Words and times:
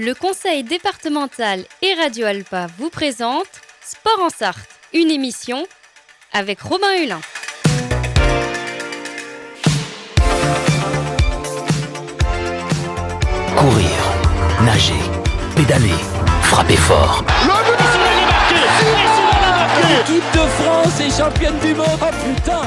Le 0.00 0.14
conseil 0.14 0.62
départemental 0.62 1.64
et 1.82 1.92
Radio 1.94 2.26
Alpa 2.26 2.68
vous 2.78 2.88
présente 2.88 3.48
Sport 3.82 4.26
en 4.26 4.28
Sarthe, 4.28 4.70
une 4.92 5.10
émission 5.10 5.66
avec 6.32 6.60
Robin 6.60 6.86
Hulin. 7.02 7.20
Courir, 13.56 13.90
nager, 14.64 14.92
pédaler, 15.56 15.90
frapper 16.42 16.76
fort. 16.76 17.24
L'équipe 19.90 20.22
de 20.32 20.46
France 20.62 21.00
est 21.00 21.18
championne 21.18 21.58
du 21.58 21.74
monde. 21.74 21.88
Oh 22.00 22.14
putain 22.24 22.62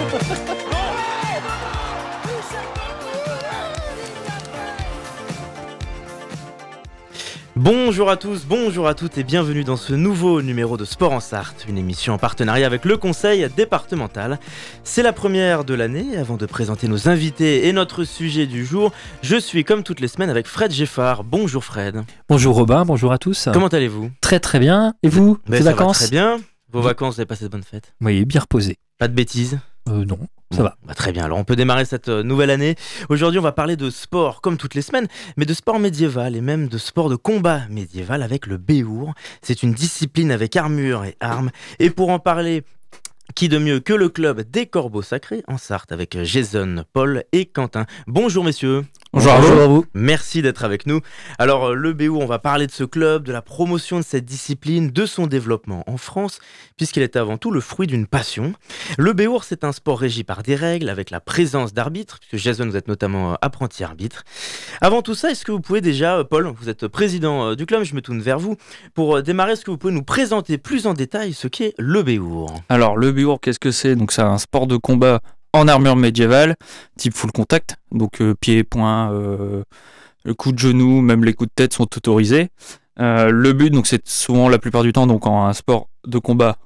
Bonjour 7.64 8.10
à 8.10 8.18
tous, 8.18 8.48
bonjour 8.48 8.88
à 8.88 8.96
toutes 8.96 9.20
et 9.20 9.24
bienvenue 9.24 9.64
dans 9.64 9.76
ce 9.76 9.94
nouveau 9.94 10.42
numéro 10.42 10.78
de 10.78 10.84
Sport 10.84 11.12
en 11.12 11.20
Sarthe, 11.20 11.68
une 11.70 11.78
émission 11.78 12.16
en 12.16 12.18
partenariat 12.18 12.66
avec 12.66 12.86
le 12.86 12.98
Conseil 12.98 13.48
départemental. 13.56 14.40
C'est 14.84 15.04
la 15.04 15.14
première 15.14 15.64
de 15.64 15.76
l'année. 15.76 16.18
Avant 16.18 16.38
de 16.38 16.48
présenter 16.48 16.88
nos 16.88 17.08
invités 17.08 17.68
et 17.68 17.72
notre 17.72 18.04
sujet 18.04 18.48
du 18.48 18.66
jour, 18.66 18.92
je 19.22 19.36
suis 19.36 19.64
comme 19.64 19.84
toutes 19.84 20.00
les 20.00 20.08
semaines 20.08 20.32
avec 20.32 20.48
Fred 20.48 20.72
Geffard. 20.72 21.24
Bonjour 21.24 21.64
Fred. 21.64 22.02
Bonjour 22.28 22.56
Robin, 22.56 22.84
bonjour 22.84 23.12
à 23.12 23.20
tous. 23.20 23.48
Comment 23.54 23.68
allez-vous? 23.68 24.10
Très 24.22 24.40
très 24.40 24.58
bien. 24.58 24.96
Et 25.04 25.10
vous? 25.10 25.38
Ben, 25.48 25.60
Vos 25.60 25.64
va 25.66 25.72
vacances? 25.74 26.00
Très 26.00 26.10
bien. 26.10 26.38
Vos 26.74 26.82
vacances, 26.82 27.14
vous 27.14 27.22
avez 27.22 27.28
passé 27.28 27.44
de 27.44 27.50
bonnes 27.50 27.62
fêtes? 27.62 27.94
Oui, 28.02 28.26
bien 28.26 28.42
reposé. 28.42 28.80
Pas 28.98 29.08
de 29.08 29.14
bêtises 29.14 29.60
Euh, 29.90 30.06
non, 30.06 30.20
ça 30.52 30.58
Bon, 30.58 30.64
va. 30.64 30.78
bah, 30.84 30.94
très 30.94 31.12
bien, 31.12 31.26
alors 31.26 31.38
on 31.40 31.44
peut 31.44 31.56
démarrer 31.56 31.86
cette 31.86 32.08
euh, 32.10 32.24
nouvelle 32.24 32.50
année. 32.52 32.76
Aujourd'hui, 33.10 33.40
on 33.40 33.44
va 33.44 33.52
parler 33.52 33.76
de 33.76 33.90
sport 33.90 34.42
comme 34.42 34.58
toutes 34.58 34.76
les 34.76 34.82
semaines, 34.82 35.08
mais 35.38 35.46
de 35.46 35.54
sport 35.54 35.80
médiéval 35.80 36.36
et 36.36 36.42
même 36.42 36.68
de 36.68 36.78
sport 36.78 37.10
de 37.10 37.16
combat 37.16 37.62
médiéval 37.70 38.22
avec 38.22 38.46
le 38.46 38.58
béour. 38.58 39.14
C'est 39.42 39.64
une 39.64 39.74
discipline 39.74 40.32
avec 40.32 40.56
armure 40.56 41.04
et 41.06 41.16
armes. 41.20 41.50
Et 41.80 41.90
pour 41.90 42.10
en 42.10 42.20
parler, 42.20 42.64
qui 43.34 43.50
de 43.50 43.58
mieux 43.58 43.80
que 43.80 43.94
le 43.94 44.10
club 44.10 44.42
des 44.42 44.66
Corbeaux 44.68 45.02
Sacrés 45.02 45.44
en 45.48 45.58
Sarthe 45.58 45.92
avec 45.92 46.22
Jason, 46.24 46.84
Paul 46.94 47.24
et 47.32 47.46
Quentin. 47.46 47.86
Bonjour 48.08 48.44
messieurs. 48.44 48.84
Bonjour 49.14 49.34
à 49.34 49.68
vous. 49.68 49.84
Merci 49.94 50.42
d'être 50.42 50.64
avec 50.64 50.86
nous. 50.86 51.02
Alors, 51.38 51.72
euh, 51.72 51.74
le 51.74 51.92
BO, 51.92 52.22
on 52.22 52.26
va 52.26 52.40
parler 52.40 52.66
de 52.66 52.72
ce 52.72 52.86
club, 52.86 53.26
de 53.26 53.34
la 53.34 53.42
promotion 53.42 54.00
de 54.00 54.06
cette 54.06 54.24
discipline, 54.24 54.90
de 54.90 55.06
son 55.06 55.28
développement 55.28 55.84
en 55.86 55.98
France, 55.98 56.40
puisqu'il 56.78 57.04
est 57.04 57.18
avant 57.18 57.38
tout 57.38 57.52
le 57.52 57.60
fruit 57.60 57.88
d'une 57.88 58.08
passion. 58.08 58.54
Le 58.98 59.12
BO, 59.12 59.42
c'est 59.44 59.66
un 59.66 59.74
sport 59.74 60.00
régi 60.00 60.24
par 60.24 60.44
des 60.44 60.56
règles, 60.56 60.88
avec 60.88 61.10
la 61.10 61.20
présence 61.20 61.74
d'arbitres, 61.74 62.20
puisque 62.22 62.42
Jason, 62.42 62.66
vous 62.66 62.78
êtes 62.78 62.88
notamment 62.88 63.34
euh, 63.34 63.36
apprenti 63.42 63.84
arbitre. 63.84 64.24
Avant 64.80 65.02
tout 65.02 65.14
ça, 65.14 65.30
est-ce 65.30 65.44
que 65.44 65.52
vous 65.52 65.60
pouvez 65.60 65.82
déjà, 65.82 66.20
euh, 66.20 66.24
Paul, 66.24 66.48
vous 66.48 66.70
êtes 66.70 66.88
président 66.88 67.54
du 67.54 67.66
club, 67.66 67.84
je 67.84 67.96
me 67.96 68.02
tourne 68.02 68.22
vers 68.22 68.40
vous, 68.40 68.56
pour 68.94 69.22
démarrer, 69.22 69.52
est-ce 69.52 69.66
que 69.66 69.72
vous 69.72 69.78
pouvez 69.78 69.94
nous 69.94 70.04
présenter 70.04 70.58
plus 70.58 70.88
en 70.88 70.94
détail 70.94 71.34
ce 71.34 71.50
qu'est 71.50 71.74
le 71.78 72.02
BO 72.02 72.48
Alors, 72.70 72.96
le 72.96 73.12
Béour, 73.12 73.42
qu'est-ce 73.42 73.60
que 73.60 73.72
c'est? 73.72 73.98
Donc, 73.98 74.14
c'est 74.14 74.22
un 74.22 74.38
sport 74.38 74.68
de 74.68 74.78
combat 74.78 75.20
en 75.54 75.68
armure 75.68 75.96
médiévale, 75.96 76.56
type 76.98 77.14
full 77.14 77.32
contact. 77.32 77.78
Donc, 77.92 78.22
euh, 78.22 78.34
pieds, 78.34 78.64
poings, 78.64 79.12
euh, 79.12 79.64
coup 80.38 80.52
de 80.52 80.60
genou, 80.60 81.02
même 81.02 81.24
les 81.24 81.34
coups 81.34 81.50
de 81.50 81.54
tête 81.54 81.74
sont 81.74 81.84
autorisés. 81.84 82.50
Euh, 83.00 83.32
le 83.32 83.54
but, 83.54 83.72
donc, 83.72 83.88
c'est 83.88 84.08
souvent 84.08 84.50
la 84.50 84.60
plupart 84.60 84.84
du 84.84 84.94
temps 84.94 85.08
donc 85.08 85.26
en 85.26 85.46
un 85.46 85.54
sport 85.54 85.90
de 86.06 86.20
combat 86.20 86.58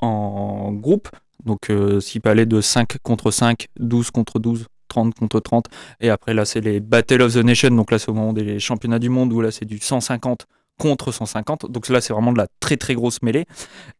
en 0.00 0.72
groupe. 0.72 1.08
Donc, 1.44 1.70
euh, 1.70 2.00
qui 2.00 2.18
peut 2.18 2.30
aller 2.30 2.46
de 2.46 2.60
5 2.60 2.98
contre 3.02 3.30
5, 3.30 3.68
12 3.78 4.10
contre 4.10 4.38
12, 4.40 4.66
30 4.88 5.14
contre 5.14 5.38
30. 5.38 5.66
Et 6.00 6.10
après, 6.10 6.34
là, 6.34 6.44
c'est 6.44 6.60
les 6.60 6.80
Battle 6.80 7.22
of 7.22 7.34
the 7.34 7.44
Nation. 7.44 7.70
Donc, 7.70 7.92
là, 7.92 7.98
c'est 7.98 8.08
au 8.08 8.14
moment 8.14 8.32
des 8.32 8.58
championnats 8.58 8.98
du 8.98 9.10
monde 9.10 9.32
où 9.32 9.40
là, 9.40 9.52
c'est 9.52 9.64
du 9.64 9.78
150 9.78 10.46
contre 10.78 11.12
150. 11.12 11.70
Donc, 11.70 11.88
là, 11.88 12.00
c'est 12.00 12.12
vraiment 12.12 12.32
de 12.32 12.38
la 12.38 12.48
très, 12.58 12.76
très 12.76 12.94
grosse 12.94 13.22
mêlée. 13.22 13.44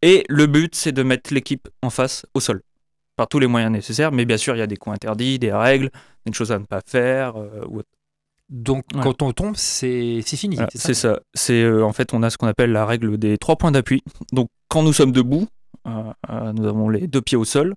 Et 0.02 0.24
le 0.28 0.46
but, 0.46 0.74
c'est 0.74 0.92
de 0.92 1.04
mettre 1.04 1.32
l'équipe 1.32 1.68
en 1.82 1.90
face 1.90 2.26
au 2.34 2.40
sol, 2.40 2.62
par 3.16 3.28
tous 3.28 3.38
les 3.38 3.46
moyens 3.46 3.72
nécessaires. 3.72 4.12
Mais 4.12 4.24
bien 4.24 4.36
sûr, 4.36 4.54
il 4.54 4.58
y 4.58 4.62
a 4.62 4.66
des 4.66 4.76
coups 4.76 4.94
interdits, 4.94 5.38
des 5.38 5.52
règles, 5.52 5.90
des 6.26 6.32
choses 6.32 6.52
à 6.52 6.58
ne 6.58 6.64
pas 6.64 6.80
faire. 6.86 7.36
euh, 7.36 7.64
ou. 7.68 7.82
Donc 8.48 8.84
Ouais. 8.94 9.00
quand 9.02 9.22
on 9.22 9.32
tombe, 9.32 9.56
c'est 9.56 10.22
fini. 10.22 10.54
Voilà, 10.56 10.68
c'est 10.74 10.94
ça. 10.94 11.18
C'est 11.34 11.62
euh, 11.62 11.84
en 11.84 11.92
fait, 11.92 12.14
on 12.14 12.22
a 12.22 12.30
ce 12.30 12.36
qu'on 12.38 12.46
appelle 12.46 12.70
la 12.70 12.86
règle 12.86 13.18
des 13.18 13.38
trois 13.38 13.56
points 13.56 13.72
d'appui. 13.72 14.04
Donc, 14.32 14.48
quand 14.68 14.82
nous 14.84 14.92
sommes 14.92 15.10
debout, 15.12 15.48
euh, 15.88 16.52
nous 16.52 16.64
avons 16.66 16.88
les 16.88 17.08
deux 17.08 17.20
pieds 17.22 17.36
au 17.36 17.44
sol. 17.44 17.74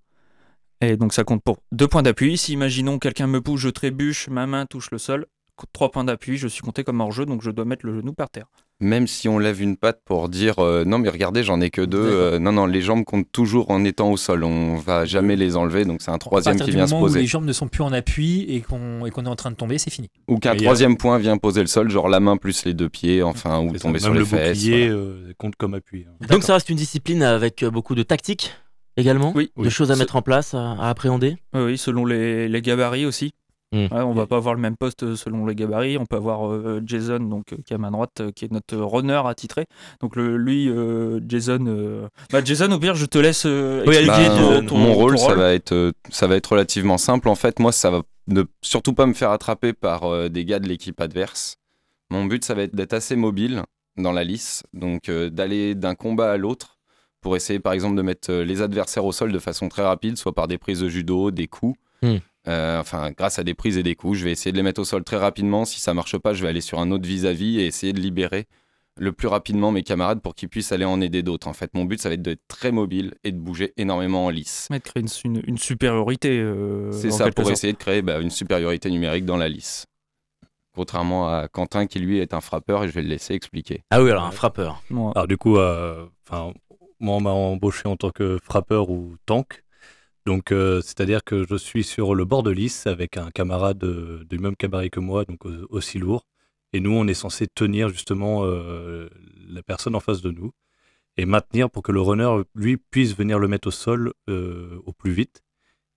Et 0.82 0.96
donc, 0.96 1.12
ça 1.14 1.24
compte 1.24 1.42
pour 1.44 1.58
deux 1.72 1.88
points 1.88 2.04
d'appui. 2.04 2.38
Si, 2.38 2.54
imaginons, 2.54 3.00
quelqu'un 3.00 3.26
me 3.28 3.42
pousse, 3.42 3.62
je 3.62 3.70
trébuche, 3.70 4.30
ma 4.30 4.46
main 4.46 4.66
touche 4.68 4.92
le 4.92 4.98
sol, 5.00 5.26
trois 5.74 5.90
points 5.92 6.04
d'appui, 6.06 6.38
je 6.38 6.48
suis 6.48 6.62
compté 6.62 6.84
comme 6.84 7.02
hors 7.02 7.12
jeu, 7.12 7.26
donc 7.26 7.42
je 7.42 7.50
dois 7.52 7.66
mettre 7.66 7.86
le 7.86 7.96
genou 7.96 8.14
par 8.14 8.30
terre. 8.30 8.46
Même 8.82 9.08
si 9.08 9.28
on 9.28 9.40
lève 9.40 9.62
une 9.62 9.76
patte 9.76 10.00
pour 10.06 10.30
dire 10.30 10.60
euh, 10.60 10.86
non 10.86 11.00
mais 11.00 11.10
regardez 11.10 11.44
j'en 11.44 11.60
ai 11.60 11.70
que 11.70 11.82
deux, 11.82 11.98
euh, 12.00 12.40
non 12.40 12.54
non 12.54 12.66
les 12.66 12.82
jambes 12.82 13.04
comptent 13.04 13.30
toujours 13.32 13.72
en 13.72 13.84
étant 13.84 14.10
au 14.10 14.16
sol, 14.16 14.46
on 14.46 14.76
va 14.78 15.04
jamais 15.04 15.36
les 15.36 15.58
enlever 15.58 15.84
donc 15.84 16.02
c'est 16.02 16.12
un 16.12 16.18
troisième 16.18 16.58
qui 16.58 16.72
vient 16.72 16.88
se 16.88 16.94
moment 16.94 17.04
où 17.04 17.08
poser 17.08 17.20
les 17.20 17.26
jambes 17.28 17.44
ne 17.44 17.52
sont 17.52 17.68
plus 17.68 17.84
en 17.84 17.92
appui 17.92 18.44
et 18.48 18.62
qu'on 18.62 19.06
et 19.06 19.12
qu'on 19.12 19.26
est 19.26 19.30
en 19.30 19.36
train 19.36 19.52
de 19.52 19.58
tomber, 19.58 19.78
c'est 19.80 19.90
fini. 19.90 20.08
ou 20.30 20.38
qu'un 20.40 20.54
euh, 20.54 20.58
troisième 20.62 20.96
point 20.96 21.18
vient 21.18 21.38
poser 21.38 21.60
le 21.60 21.68
sol, 21.68 21.90
genre 21.90 22.08
la 22.08 22.22
main 22.22 22.38
plus 22.38 22.64
les 22.64 22.74
deux 22.74 22.88
pieds, 22.88 23.22
enfin 23.22 23.60
ou 23.60 23.74
ça, 23.74 23.80
tomber 23.80 24.00
sur 24.00 24.14
le 24.14 24.22
les 24.22 24.26
fesses. 24.26 24.58
bouclier 24.58 24.88
voilà. 24.90 25.02
euh, 25.02 25.34
compte 25.38 25.56
comme 25.58 25.74
appui. 25.74 26.06
hein. 26.10 26.26
Donc 26.30 26.44
ça 26.44 26.54
reste 26.54 26.70
une 26.70 26.78
discipline 26.78 27.22
avec 27.22 27.66
beaucoup 27.66 27.96
de 27.96 28.04
tactique 28.04 28.54
également 28.96 29.34
Oui. 29.36 29.52
De 29.58 29.64
Oui. 29.64 29.70
choses 29.72 29.92
à 29.92 29.98
mettre 29.98 30.16
en 30.16 30.22
place, 30.22 30.54
à, 30.54 30.72
à 30.80 30.90
appréhender 30.90 31.36
Oui, 31.54 31.62
oui, 31.64 31.78
selon 31.78 32.06
les, 32.06 32.48
les 32.48 32.62
gabarits 32.62 33.06
aussi. 33.06 33.32
Hmm. 33.72 33.86
Ouais, 33.92 34.02
on 34.02 34.14
va 34.14 34.26
pas 34.26 34.38
avoir 34.38 34.56
le 34.56 34.62
même 34.62 34.76
poste 34.76 35.04
euh, 35.04 35.16
selon 35.16 35.46
les 35.46 35.54
gabarits. 35.54 35.98
On 36.00 36.06
peut 36.08 36.16
avoir 36.16 36.52
euh, 36.52 36.82
Jason, 36.84 37.20
donc, 37.20 37.54
euh, 37.54 37.58
qui 37.64 37.74
est 37.74 37.76
à 37.76 37.78
ma 37.80 37.92
droite, 37.92 38.24
qui 38.36 38.46
est 38.46 38.52
notre 38.52 38.76
runner 38.78 39.22
attitré. 39.26 39.66
Donc 40.02 40.16
le, 40.16 40.38
lui, 40.38 40.68
euh, 40.70 41.20
Jason... 41.28 41.64
euh, 41.68 42.08
Bah, 42.32 42.44
Jason, 42.44 42.72
au 42.72 42.80
pire, 42.80 42.96
je 42.96 43.06
te 43.06 43.20
laisse 43.20 43.44
euh, 43.46 43.84
Oui, 43.86 43.96
ton- 44.68 44.78
mon 44.78 44.88
ton 44.88 44.94
rôle, 44.94 45.18
ça 45.20 45.36
va 45.36 45.54
être 45.54 45.94
ça 46.10 46.26
va 46.26 46.36
être 46.36 46.48
relativement 46.48 46.98
simple 46.98 47.30
en 47.30 47.36
fait. 47.36 47.60
Moi, 47.60 47.72
ça 47.72 47.92
va 47.92 48.02
ne 48.28 48.44
surtout 48.62 48.94
pas 48.94 49.06
me 49.06 49.14
faire 49.14 49.30
attraper 49.32 49.74
par 49.74 50.04
euh, 50.06 50.30
des 50.30 50.46
gars 50.46 50.60
de 50.60 50.68
l'équipe 50.68 51.00
adverse. 51.00 51.56
Mon 52.10 52.26
but, 52.26 52.44
ça 52.44 52.56
va 52.56 52.64
être 52.64 52.76
d'être 52.76 52.94
assez 52.94 53.16
mobile 53.16 53.62
dans 53.98 54.12
la 54.14 54.24
lice, 54.24 54.64
donc 54.74 55.10
euh, 55.10 55.30
d'aller 55.30 55.76
d'un 55.76 55.94
combat 55.94 56.32
à 56.32 56.38
l'autre 56.38 56.78
pour 57.22 57.36
essayer 57.36 57.60
par 57.60 57.74
exemple 57.74 57.96
de 57.98 58.02
mettre 58.02 58.32
les 58.34 58.62
adversaires 58.64 59.06
au 59.06 59.12
sol 59.12 59.32
de 59.32 59.40
façon 59.40 59.70
très 59.70 59.84
rapide, 59.84 60.18
soit 60.18 60.34
par 60.34 60.48
des 60.48 60.58
prises 60.58 60.80
de 60.80 60.90
judo, 60.90 61.30
des 61.32 61.48
coups. 61.48 61.78
Hmm. 62.02 62.18
Euh, 62.48 62.80
enfin, 62.80 63.12
grâce 63.12 63.38
à 63.38 63.44
des 63.44 63.54
prises 63.54 63.78
et 63.78 63.84
des 63.84 63.96
coups, 63.96 64.18
je 64.20 64.26
vais 64.26 64.32
essayer 64.32 64.52
de 64.52 64.58
les 64.58 64.64
mettre 64.64 64.82
au 64.82 64.86
sol 64.86 65.04
très 65.04 65.18
rapidement. 65.18 65.66
Si 65.66 65.80
ça 65.80 65.94
marche 65.94 66.18
pas, 66.18 66.34
je 66.34 66.42
vais 66.42 66.48
aller 66.50 66.62
sur 66.62 66.80
un 66.80 66.90
autre 66.92 67.08
vis-à-vis 67.08 67.60
et 67.60 67.66
essayer 67.68 67.94
de 67.94 68.00
libérer 68.00 68.48
le 68.98 69.12
plus 69.14 69.28
rapidement 69.28 69.72
mes 69.72 69.84
camarades 69.84 70.22
pour 70.22 70.36
qu'ils 70.36 70.50
puissent 70.50 70.72
aller 70.72 70.84
en 70.86 71.00
aider 71.00 71.22
d'autres. 71.24 71.48
En 71.48 71.54
fait, 71.54 71.74
mon 71.74 71.86
but, 71.86 72.02
ça 72.02 72.10
va 72.10 72.16
être 72.16 72.22
d'être 72.22 72.42
très 72.48 72.72
mobile 72.72 73.14
et 73.24 73.32
de 73.32 73.38
bouger 73.38 73.74
énormément 73.78 74.26
en 74.26 74.30
lice. 74.30 74.68
Mais 74.72 74.80
de 74.80 74.84
créer 74.84 75.04
une, 75.04 75.36
une- 75.38 75.44
une 75.48 75.58
supériorité. 75.58 76.38
euh, 76.40 76.92
C'est 76.92 77.12
ça, 77.12 77.32
pour 77.32 77.46
sorte. 77.46 77.52
essayer 77.58 77.74
de 77.74 77.78
créer 77.78 78.02
bah, 78.02 78.20
une 78.20 78.30
supériorité 78.30 78.90
numérique 78.90 79.26
dans 79.26 79.38
la 79.38 79.48
lice. 79.48 79.86
Contrairement 80.74 81.28
à 81.28 81.48
Quentin 81.48 81.88
qui 81.88 82.00
lui 82.00 82.20
est 82.20 82.34
un 82.34 82.42
frappeur 82.42 82.84
et 82.84 82.88
je 82.88 82.94
vais 82.94 83.02
le 83.02 83.10
laisser 83.10 83.34
expliquer. 83.34 83.84
Ah 83.90 84.02
oui, 84.02 84.12
alors 84.12 84.24
un 84.24 84.32
frappeur. 84.32 84.82
Alors 84.92 85.28
du 85.28 85.36
coup, 85.38 85.58
euh, 85.58 86.06
enfin, 86.28 86.54
moi 87.00 87.16
on 87.16 87.22
m'a 87.22 87.32
embauché 87.32 87.88
en 87.88 87.96
tant 87.98 88.12
que 88.12 88.38
frappeur 88.44 88.90
ou 88.90 89.16
tank. 89.26 89.64
Donc 90.30 90.52
euh, 90.52 90.80
c'est-à-dire 90.82 91.24
que 91.24 91.44
je 91.50 91.56
suis 91.56 91.84
sur 91.84 92.14
le 92.14 92.24
bord 92.24 92.44
de 92.44 92.52
lisse 92.52 92.86
avec 92.86 93.18
un 93.18 93.32
camarade 93.32 93.84
euh, 93.84 94.24
du 94.30 94.38
même 94.38 94.56
cabaret 94.56 94.92
que 94.92 95.00
moi, 95.00 95.26
donc 95.26 95.44
euh, 95.48 95.66
aussi 95.72 95.98
lourd. 95.98 96.28
Et 96.72 96.80
nous, 96.82 96.92
on 96.92 97.08
est 97.08 97.16
censé 97.16 97.48
tenir 97.48 97.90
justement 97.90 98.42
euh, 98.44 99.10
la 99.48 99.64
personne 99.64 99.96
en 99.96 100.00
face 100.00 100.22
de 100.22 100.30
nous 100.30 100.52
et 101.18 101.26
maintenir 101.26 101.72
pour 101.72 101.82
que 101.82 101.92
le 101.92 102.00
runner, 102.00 102.30
lui, 102.54 102.78
puisse 102.78 103.16
venir 103.18 103.40
le 103.40 103.48
mettre 103.48 103.70
au 103.70 103.72
sol 103.72 104.14
euh, 104.30 104.80
au 104.86 104.94
plus 104.94 105.14
vite 105.14 105.42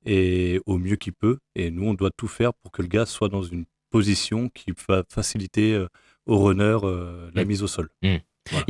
et 0.07 0.63
au 0.65 0.79
mieux 0.79 0.97
qu'il 0.97 1.13
peut. 1.13 1.37
Et 1.55 1.71
nous, 1.71 1.87
on 1.91 1.93
doit 1.93 2.11
tout 2.17 2.27
faire 2.27 2.55
pour 2.55 2.73
que 2.73 2.81
le 2.81 2.89
gars 2.89 3.05
soit 3.05 3.29
dans 3.29 3.43
une 3.43 3.67
position 3.91 4.49
qui 4.49 4.73
va 4.89 5.05
faciliter 5.11 5.75
euh, 5.75 5.89
au 6.25 6.39
runner 6.39 6.79
euh, 6.85 7.31
la 7.35 7.45
Mm. 7.45 7.49
mise 7.49 7.63
au 7.63 7.67
sol. 7.67 7.91
Il 8.03 8.23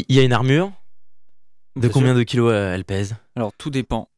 y 0.09 0.19
a 0.19 0.25
une 0.25 0.33
armure? 0.33 0.73
De 1.77 1.83
Bien 1.83 1.91
combien 1.91 2.15
de 2.17 2.25
kilos 2.25 2.53
elle 2.53 2.85
pèse? 2.85 3.15
Alors 3.37 3.53
tout 3.57 3.71
dépend. 3.71 4.09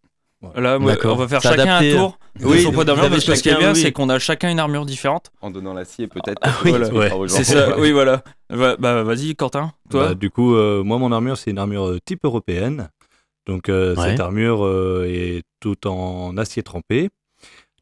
Là, 0.54 0.78
on 0.80 1.14
va 1.16 1.28
faire 1.28 1.40
chacun 1.40 1.62
adapté, 1.62 1.92
un 1.92 1.96
tour 1.96 2.18
de 2.38 2.44
Oui, 2.46 2.62
son 2.62 2.72
poids 2.72 2.82
vous 2.82 2.86
d'armure. 2.86 3.10
Parce 3.10 3.24
que 3.24 3.34
ce 3.34 3.42
qui 3.42 3.48
est 3.48 3.56
bien, 3.56 3.72
oui. 3.72 3.80
c'est 3.80 3.92
qu'on 3.92 4.08
a 4.08 4.18
chacun 4.18 4.50
une 4.50 4.58
armure 4.58 4.84
différente. 4.86 5.30
En 5.40 5.50
donnant 5.50 5.74
l'acier 5.74 6.06
peut-être. 6.06 6.38
Ah 6.42 6.52
oui, 6.64 6.70
Voilà, 6.70 6.88
ouais. 7.16 7.28
C'est 7.28 7.44
ça, 7.44 7.78
oui, 7.78 7.92
voilà. 7.92 8.22
Va- 8.50 8.76
bah, 8.76 9.02
vas-y, 9.02 9.34
Quentin, 9.36 9.72
toi. 9.90 10.08
Bah, 10.08 10.14
du 10.14 10.30
coup, 10.30 10.54
euh, 10.54 10.82
moi, 10.82 10.98
mon 10.98 11.12
armure, 11.12 11.36
c'est 11.36 11.50
une 11.50 11.58
armure 11.58 11.86
euh, 11.88 11.98
type 12.04 12.24
européenne. 12.24 12.90
Donc, 13.46 13.68
euh, 13.68 13.94
Ouais. 13.96 14.10
cette 14.10 14.20
armure 14.20 14.64
euh, 14.64 15.06
est 15.08 15.42
tout 15.60 15.86
en 15.86 16.36
acier 16.36 16.62
trempé. 16.62 17.10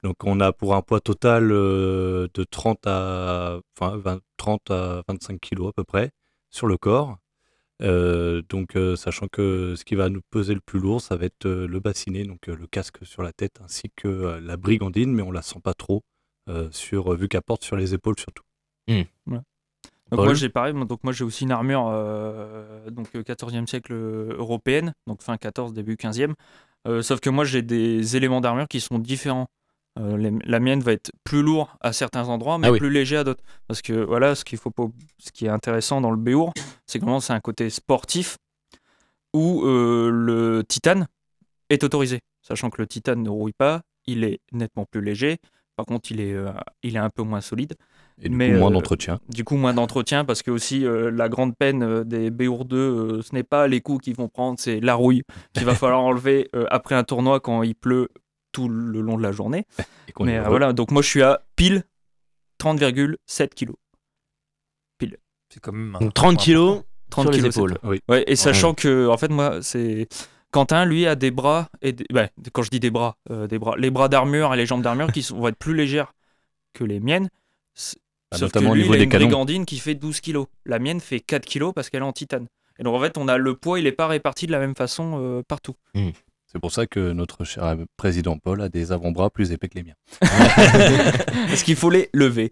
Donc, 0.02 0.16
on 0.24 0.40
a 0.40 0.52
pour 0.52 0.74
un 0.74 0.82
poids 0.82 1.00
total 1.00 1.50
euh, 1.52 2.26
de 2.34 2.42
30 2.44 2.86
à, 2.86 3.58
enfin, 3.80 3.96
20 3.96 4.18
30 4.36 4.70
à 4.72 5.02
25 5.08 5.38
kilos 5.40 5.68
à 5.68 5.72
peu 5.72 5.84
près 5.84 6.10
sur 6.50 6.66
le 6.66 6.76
corps. 6.76 7.16
Euh, 7.82 8.42
donc, 8.48 8.76
euh, 8.76 8.94
sachant 8.96 9.26
que 9.28 9.74
ce 9.76 9.84
qui 9.84 9.94
va 9.96 10.08
nous 10.08 10.20
peser 10.30 10.54
le 10.54 10.60
plus 10.60 10.78
lourd, 10.80 11.00
ça 11.00 11.16
va 11.16 11.24
être 11.26 11.46
euh, 11.46 11.66
le 11.66 11.80
bassinet, 11.80 12.24
donc 12.24 12.48
euh, 12.48 12.54
le 12.56 12.66
casque 12.66 13.04
sur 13.04 13.22
la 13.22 13.32
tête, 13.32 13.60
ainsi 13.64 13.90
que 13.96 14.08
euh, 14.08 14.40
la 14.40 14.56
brigandine, 14.56 15.12
mais 15.12 15.22
on 15.22 15.32
la 15.32 15.42
sent 15.42 15.58
pas 15.62 15.74
trop, 15.74 16.02
euh, 16.48 16.68
sur, 16.70 17.12
vu 17.14 17.28
qu'elle 17.28 17.42
porte 17.42 17.64
sur 17.64 17.76
les 17.76 17.92
épaules 17.94 18.18
surtout. 18.18 18.44
Donc 20.10 20.18
Paul 20.18 20.26
moi 20.26 20.34
j'ai 20.34 20.48
pareil, 20.50 20.74
moi- 20.74 20.84
donc 20.84 21.02
moi 21.04 21.12
j'ai 21.12 21.24
aussi 21.24 21.44
une 21.44 21.52
armure 21.52 21.88
euh, 21.88 22.90
donc 22.90 23.08
euh, 23.16 23.22
14e 23.22 23.66
siècle 23.66 23.92
européenne, 23.94 24.94
donc 25.06 25.22
fin 25.22 25.36
14 25.38 25.72
début 25.72 25.96
15e. 25.96 26.34
Euh, 26.86 27.00
sauf 27.02 27.20
que 27.20 27.30
moi 27.30 27.44
j'ai 27.44 27.62
des 27.62 28.16
éléments 28.16 28.40
d'armure 28.40 28.68
qui 28.68 28.80
sont 28.80 28.98
différents. 28.98 29.48
Euh, 29.98 30.16
les- 30.16 30.32
la 30.46 30.58
mienne 30.58 30.80
va 30.80 30.92
être 30.92 31.10
plus 31.22 31.42
lourd 31.42 31.76
à 31.82 31.92
certains 31.92 32.28
endroits, 32.28 32.56
mais 32.58 32.68
Ah 32.68 32.72
oui. 32.72 32.78
plus 32.78 32.90
léger 32.90 33.18
à 33.18 33.24
d'autres. 33.24 33.44
Parce 33.68 33.82
que 33.82 33.92
voilà, 33.92 34.34
ce 34.34 34.44
qu'il 34.44 34.58
faut 34.58 34.72
ce 35.18 35.30
qui 35.32 35.44
est 35.46 35.50
intéressant 35.50 36.00
dans 36.00 36.10
le 36.10 36.16
Béour, 36.16 36.52
c'est 36.86 36.98
que 36.98 37.04
vraiment 37.04 37.20
c'est 37.20 37.34
un 37.34 37.40
côté 37.40 37.68
sportif 37.68 38.38
où 39.34 39.64
euh, 39.66 40.10
le 40.10 40.62
titane 40.66 41.06
est 41.70 41.84
autorisé, 41.84 42.20
sachant 42.42 42.70
que 42.70 42.80
le 42.80 42.86
titane 42.86 43.22
ne 43.22 43.28
rouille 43.30 43.52
pas, 43.52 43.82
il 44.06 44.24
est 44.24 44.40
nettement 44.52 44.84
plus 44.90 45.00
léger. 45.02 45.38
Par 45.76 45.86
contre, 45.86 46.10
il 46.12 46.20
est, 46.20 46.34
euh, 46.34 46.50
il 46.82 46.96
est 46.96 47.00
un 47.00 47.08
peu 47.08 47.22
moins 47.22 47.40
solide. 47.40 47.74
Et 48.20 48.28
du 48.28 48.36
Mais, 48.36 48.52
coup, 48.52 48.58
moins 48.58 48.70
d'entretien. 48.70 49.18
Du 49.30 49.42
coup, 49.42 49.56
moins 49.56 49.72
d'entretien 49.72 50.24
parce 50.26 50.42
que 50.42 50.50
aussi 50.50 50.84
la 50.86 51.28
grande 51.30 51.56
peine 51.56 52.04
des 52.04 52.30
Béour 52.30 52.66
2, 52.66 52.76
euh, 52.76 53.22
ce 53.22 53.34
n'est 53.34 53.42
pas 53.42 53.66
les 53.68 53.80
coups 53.80 54.04
qu'ils 54.04 54.14
vont 54.16 54.28
prendre, 54.28 54.58
c'est 54.60 54.80
la 54.80 54.94
rouille 54.94 55.22
qu'il 55.54 55.64
va 55.64 55.74
falloir 55.74 56.00
enlever 56.02 56.48
après 56.70 56.94
un 56.94 57.04
tournoi 57.04 57.40
quand 57.40 57.62
il 57.62 57.74
pleut 57.74 58.08
tout 58.52 58.68
le 58.68 59.00
long 59.00 59.16
de 59.16 59.22
la 59.22 59.32
journée. 59.32 59.66
Et 60.08 60.12
Mais 60.24 60.38
euh, 60.38 60.48
voilà, 60.48 60.72
donc 60.72 60.90
moi 60.90 61.02
je 61.02 61.08
suis 61.08 61.22
à 61.22 61.42
pile 61.56 61.84
30,7 62.60 63.48
kilos. 63.54 63.76
C'est 65.54 65.60
quand 65.60 65.72
même. 65.72 65.94
un- 65.96 65.98
Donc 65.98 66.14
30 66.14 66.38
kilos 66.38 66.82
30 67.10 67.24
sur 67.24 67.30
les 67.32 67.38
kilos, 67.38 67.54
c'est 67.54 67.60
épaules. 67.60 67.78
Oui. 67.82 68.00
Ouais, 68.08 68.24
et 68.26 68.36
sachant 68.36 68.72
que, 68.72 69.06
en 69.08 69.18
fait, 69.18 69.28
moi, 69.28 69.60
c'est. 69.60 70.08
Quentin, 70.50 70.86
lui, 70.86 71.06
a 71.06 71.14
des 71.14 71.30
bras, 71.30 71.68
et 71.82 71.92
des- 71.92 72.06
bah, 72.10 72.28
quand 72.52 72.62
je 72.62 72.70
dis 72.70 72.80
des 72.80 72.90
bras, 72.90 73.16
euh, 73.30 73.46
des 73.46 73.58
bras, 73.58 73.74
les 73.76 73.90
bras 73.90 74.08
d'armure 74.08 74.54
et 74.54 74.56
les 74.56 74.64
jambes 74.64 74.80
d'armure 74.82 75.12
qui 75.12 75.22
sont- 75.22 75.36
vont 75.38 75.48
être 75.48 75.58
plus 75.58 75.74
légères 75.74 76.14
que 76.72 76.84
les 76.84 77.00
miennes. 77.00 77.28
S- 77.76 77.96
Ah, 78.30 78.38
Sauf 78.38 78.46
notamment 78.48 78.68
que 78.68 78.72
au 78.72 78.74
lui, 78.76 78.82
niveau 78.84 78.94
il 78.94 78.96
a 78.96 78.98
des 79.00 79.04
une 79.04 79.10
canons. 79.10 79.24
brigandine 79.26 79.66
qui 79.66 79.78
fait 79.78 79.94
12 79.94 80.20
kilos. 80.22 80.46
La 80.64 80.78
mienne 80.78 81.00
fait 81.00 81.20
4 81.20 81.44
kilos 81.44 81.74
parce 81.74 81.90
qu'elle 81.90 82.00
est 82.00 82.06
en 82.06 82.12
titane. 82.14 82.46
Et 82.78 82.82
donc, 82.82 82.94
en 82.94 83.00
fait, 83.00 83.18
on 83.18 83.28
a 83.28 83.36
le 83.36 83.54
poids, 83.56 83.78
il 83.78 83.84
n'est 83.84 83.92
pas 83.92 84.06
réparti 84.06 84.46
de 84.46 84.52
la 84.52 84.58
même 84.58 84.74
façon 84.74 85.18
euh, 85.20 85.42
partout. 85.46 85.74
C'est 86.52 86.58
pour 86.60 86.70
ça 86.70 86.86
que 86.86 87.12
notre 87.12 87.44
cher 87.44 87.76
président 87.96 88.36
Paul 88.36 88.60
a 88.60 88.68
des 88.68 88.92
avant-bras 88.92 89.30
plus 89.30 89.52
épais 89.52 89.68
que 89.70 89.76
les 89.78 89.84
miens. 89.84 89.94
Parce 90.20 91.62
qu'il 91.62 91.76
faut 91.76 91.88
les 91.88 92.10
lever. 92.12 92.50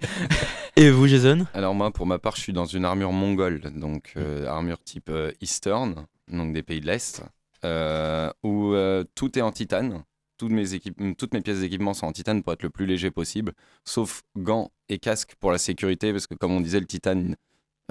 Et 0.76 0.88
vous, 0.91 1.06
Jason? 1.06 1.47
Alors 1.52 1.75
moi, 1.75 1.91
pour 1.91 2.06
ma 2.06 2.19
part, 2.19 2.37
je 2.37 2.41
suis 2.41 2.52
dans 2.55 2.64
une 2.64 2.87
armure 2.87 3.12
mongole, 3.12 3.61
donc 3.76 4.14
euh, 4.17 4.47
armure 4.47 4.82
type 4.82 5.11
euh, 5.11 5.32
Eastern, 5.43 6.06
donc 6.29 6.55
des 6.55 6.62
pays 6.62 6.81
de 6.81 6.87
l'Est, 6.87 7.23
euh, 7.64 8.31
où 8.43 8.73
euh, 8.73 9.05
tout 9.14 9.38
est 9.38 9.43
en 9.43 9.52
titane. 9.52 10.02
Toutes 10.38 10.52
mes, 10.52 10.73
équipes- 10.73 11.14
toutes 11.19 11.35
mes 11.35 11.43
pièces 11.43 11.61
d'équipement 11.61 11.93
sont 11.93 12.06
en 12.06 12.12
titane 12.12 12.43
pour 12.43 12.55
être 12.55 12.62
le 12.62 12.70
plus 12.70 12.87
léger 12.87 13.11
possible, 13.11 13.52
sauf 13.85 14.23
gants 14.38 14.70
et 14.88 14.99
casques 14.99 15.35
pour 15.38 15.52
la 15.52 15.58
sécurité, 15.58 16.12
parce 16.12 16.26
que 16.26 16.35
comme 16.35 16.52
on 16.52 16.62
disait, 16.62 16.81
le 16.81 16.87
titane, 16.87 17.37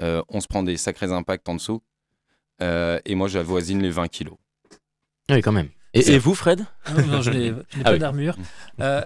euh, 0.02 0.22
on 0.28 0.40
se 0.40 0.48
prend 0.48 0.64
des 0.64 0.76
sacrés 0.76 1.12
impacts 1.12 1.48
en 1.48 1.54
dessous. 1.54 1.80
Euh, 2.62 2.98
et 3.04 3.14
moi, 3.14 3.28
j'avoisine 3.28 3.80
les 3.80 3.90
20 3.90 4.08
kilos. 4.08 4.36
Oui, 5.30 5.40
quand 5.42 5.52
même. 5.52 5.68
Et, 5.94 6.18
vous, 6.18 6.34
Fred? 6.34 6.64
Non, 6.94 7.06
non, 7.06 7.22
je 7.22 7.30
n'ai 7.30 7.50
Ah 7.80 7.84
pas 7.84 7.92
oui. 7.92 7.98
d'armure. 7.98 8.36
Euh, 8.80 9.02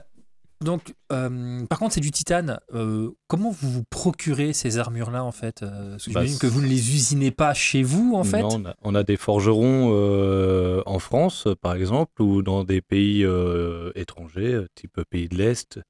donc, 0.61 0.95
euh, 1.13 1.65
par 1.67 1.79
contre, 1.79 1.95
c'est 1.95 2.01
du 2.01 2.11
titane. 2.11 2.59
Euh, 2.75 3.11
comment 3.27 3.51
vous 3.51 3.71
vous 3.71 3.85
procurez 3.85 4.53
ces 4.53 4.79
armures-là, 4.79 5.23
en 5.25 5.33
fait 5.33 5.63
Euh, 5.63 5.93
Parce 5.93 6.05
que 6.05 6.11
Bah, 6.13 6.21
j'imagine 6.21 6.39
que 6.39 6.47
vous 6.47 6.61
ne 6.63 6.67
les 6.67 6.95
usinez 6.95 7.31
pas 7.31 7.55
chez 7.55 7.83
vous, 7.83 8.15
en 8.15 8.25
fait 8.25 8.41
Non, 8.41 8.49
on, 8.53 8.65
a, 8.67 8.75
on 8.83 8.95
a 8.95 9.03
des 9.03 9.17
forgerons 9.17 9.91
euh, 9.93 10.83
en 10.87 10.99
France, 10.99 11.49
par 11.61 11.75
exemple, 11.75 12.23
ou 12.23 12.43
dans 12.43 12.65
des 12.65 12.81
pays 12.81 13.25
euh, 13.25 13.91
étrangers, 13.95 14.61
type 14.75 15.01
pays 15.11 15.29
de 15.29 15.37
l'Est, 15.37 15.81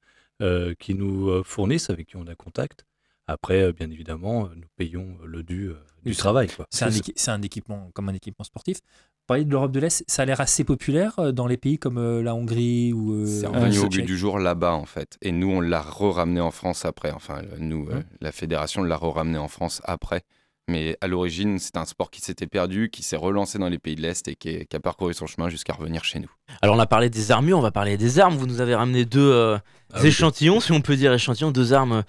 euh, 0.43 0.75
qui 0.79 0.95
nous 0.95 1.43
fournissent, 1.45 1.91
avec 1.91 2.09
qui 2.09 2.17
on 2.17 2.27
a 2.27 2.35
contact. 2.35 2.85
Après, 3.27 3.63
euh, 3.63 3.73
bien 3.73 3.91
évidemment, 3.91 4.49
nous 4.55 4.67
payons 4.77 5.17
le 5.25 5.43
dû 5.43 5.69
euh, 5.71 5.75
du 6.05 6.15
travail. 6.15 6.49
C'est 6.71 7.31
un 7.31 7.43
équipement 7.43 7.91
comme 7.95 8.09
un 8.09 8.15
équipement 8.15 8.45
sportif. 8.45 8.79
Vous 9.25 9.29
parlez 9.29 9.47
de 9.47 9.51
l'Europe 9.51 9.73
de 9.73 9.81
l'Est, 9.81 10.05
ça 10.07 10.21
a 10.21 10.25
l'air 10.27 10.43
assez 10.43 10.65
populaire 10.65 11.19
euh, 11.19 11.33
dans 11.33 11.47
les 11.47 11.57
pays 11.57 11.79
comme 11.79 11.97
euh, 11.97 12.23
la 12.23 12.35
Hongrie 12.35 12.93
ou. 12.93 13.15
euh, 13.15 13.25
C'est 13.27 13.47
revenu 13.47 13.79
au 13.79 13.89
but 13.89 14.03
du 14.05 14.19
jour 14.19 14.39
là-bas, 14.39 14.73
en 14.75 14.85
fait. 14.85 15.17
Et 15.23 15.33
nous, 15.33 15.51
on 15.51 15.63
l'a 15.63 15.81
re-ramené 15.81 16.43
en 16.43 16.51
France 16.51 16.85
après. 16.85 17.11
Enfin, 17.11 17.41
nous, 17.59 17.89
euh, 17.89 17.95
Mhm. 17.95 18.05
la 18.21 18.33
fédération 18.33 18.83
l'a 18.83 18.97
re-ramené 18.99 19.39
en 19.39 19.49
France 19.49 19.81
après. 19.85 20.25
Mais 20.69 20.99
à 21.01 21.07
l'origine, 21.07 21.59
c'est 21.59 21.79
un 21.79 21.87
sport 21.87 22.11
qui 22.11 22.21
s'était 22.21 22.47
perdu, 22.47 22.91
qui 22.91 23.03
s'est 23.03 23.17
relancé 23.17 23.59
dans 23.59 23.71
les 23.71 23.79
pays 23.79 23.95
de 23.95 24.03
l'Est 24.03 24.29
et 24.29 24.35
qui, 24.35 24.51
est- 24.51 24.67
qui 24.67 24.77
a 24.77 24.81
parcouru 24.81 25.15
son 25.15 25.27
chemin 25.27 25.49
jusqu'à 25.49 25.73
revenir 25.73 26.05
chez 26.05 26.19
nous. 26.21 26.31
Alors, 26.61 26.77
on 26.77 26.79
a 26.79 26.87
parlé 26.87 27.09
des 27.09 27.31
armures, 27.33 27.57
on 27.57 27.63
va 27.63 27.71
parler 27.73 27.97
des 27.97 28.19
armes. 28.19 28.37
Vous 28.37 28.47
nous 28.47 28.61
avez 28.61 28.75
ramené 28.75 29.07
deux 29.07 29.21
euh, 29.33 29.57
Ah 29.95 30.01
oui. 30.03 30.09
échantillons, 30.09 30.61
si 30.61 30.73
on 30.73 30.83
peut 30.83 30.97
dire 30.97 31.15
échantillons, 31.15 31.51
deux 31.51 31.73
armes 31.73 32.03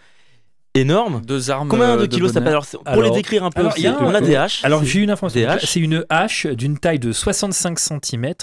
énormes. 0.75 1.21
Deux 1.25 1.49
armes. 1.51 1.67
Combien 1.69 1.97
euh, 1.97 2.01
de 2.01 2.05
kilos 2.05 2.31
ça 2.33 2.41
peut 2.41 2.47
alors, 2.49 2.65
Pour 2.65 3.01
les 3.01 3.11
décrire 3.11 3.43
un 3.43 3.49
peu 3.49 3.61
alors, 3.61 3.73
aussi, 3.73 3.87
un- 3.87 3.97
on 3.99 4.13
a 4.13 4.21
des 4.21 4.35
haches. 4.35 4.63
Alors 4.63 4.83
j'ai 4.83 4.99
une 4.99 5.09
information. 5.09 5.57
C'est 5.63 5.79
une 5.79 6.05
hache 6.09 6.45
d'une 6.47 6.77
taille 6.77 6.99
de 6.99 7.11
65 7.11 7.79
cm, 7.79 8.33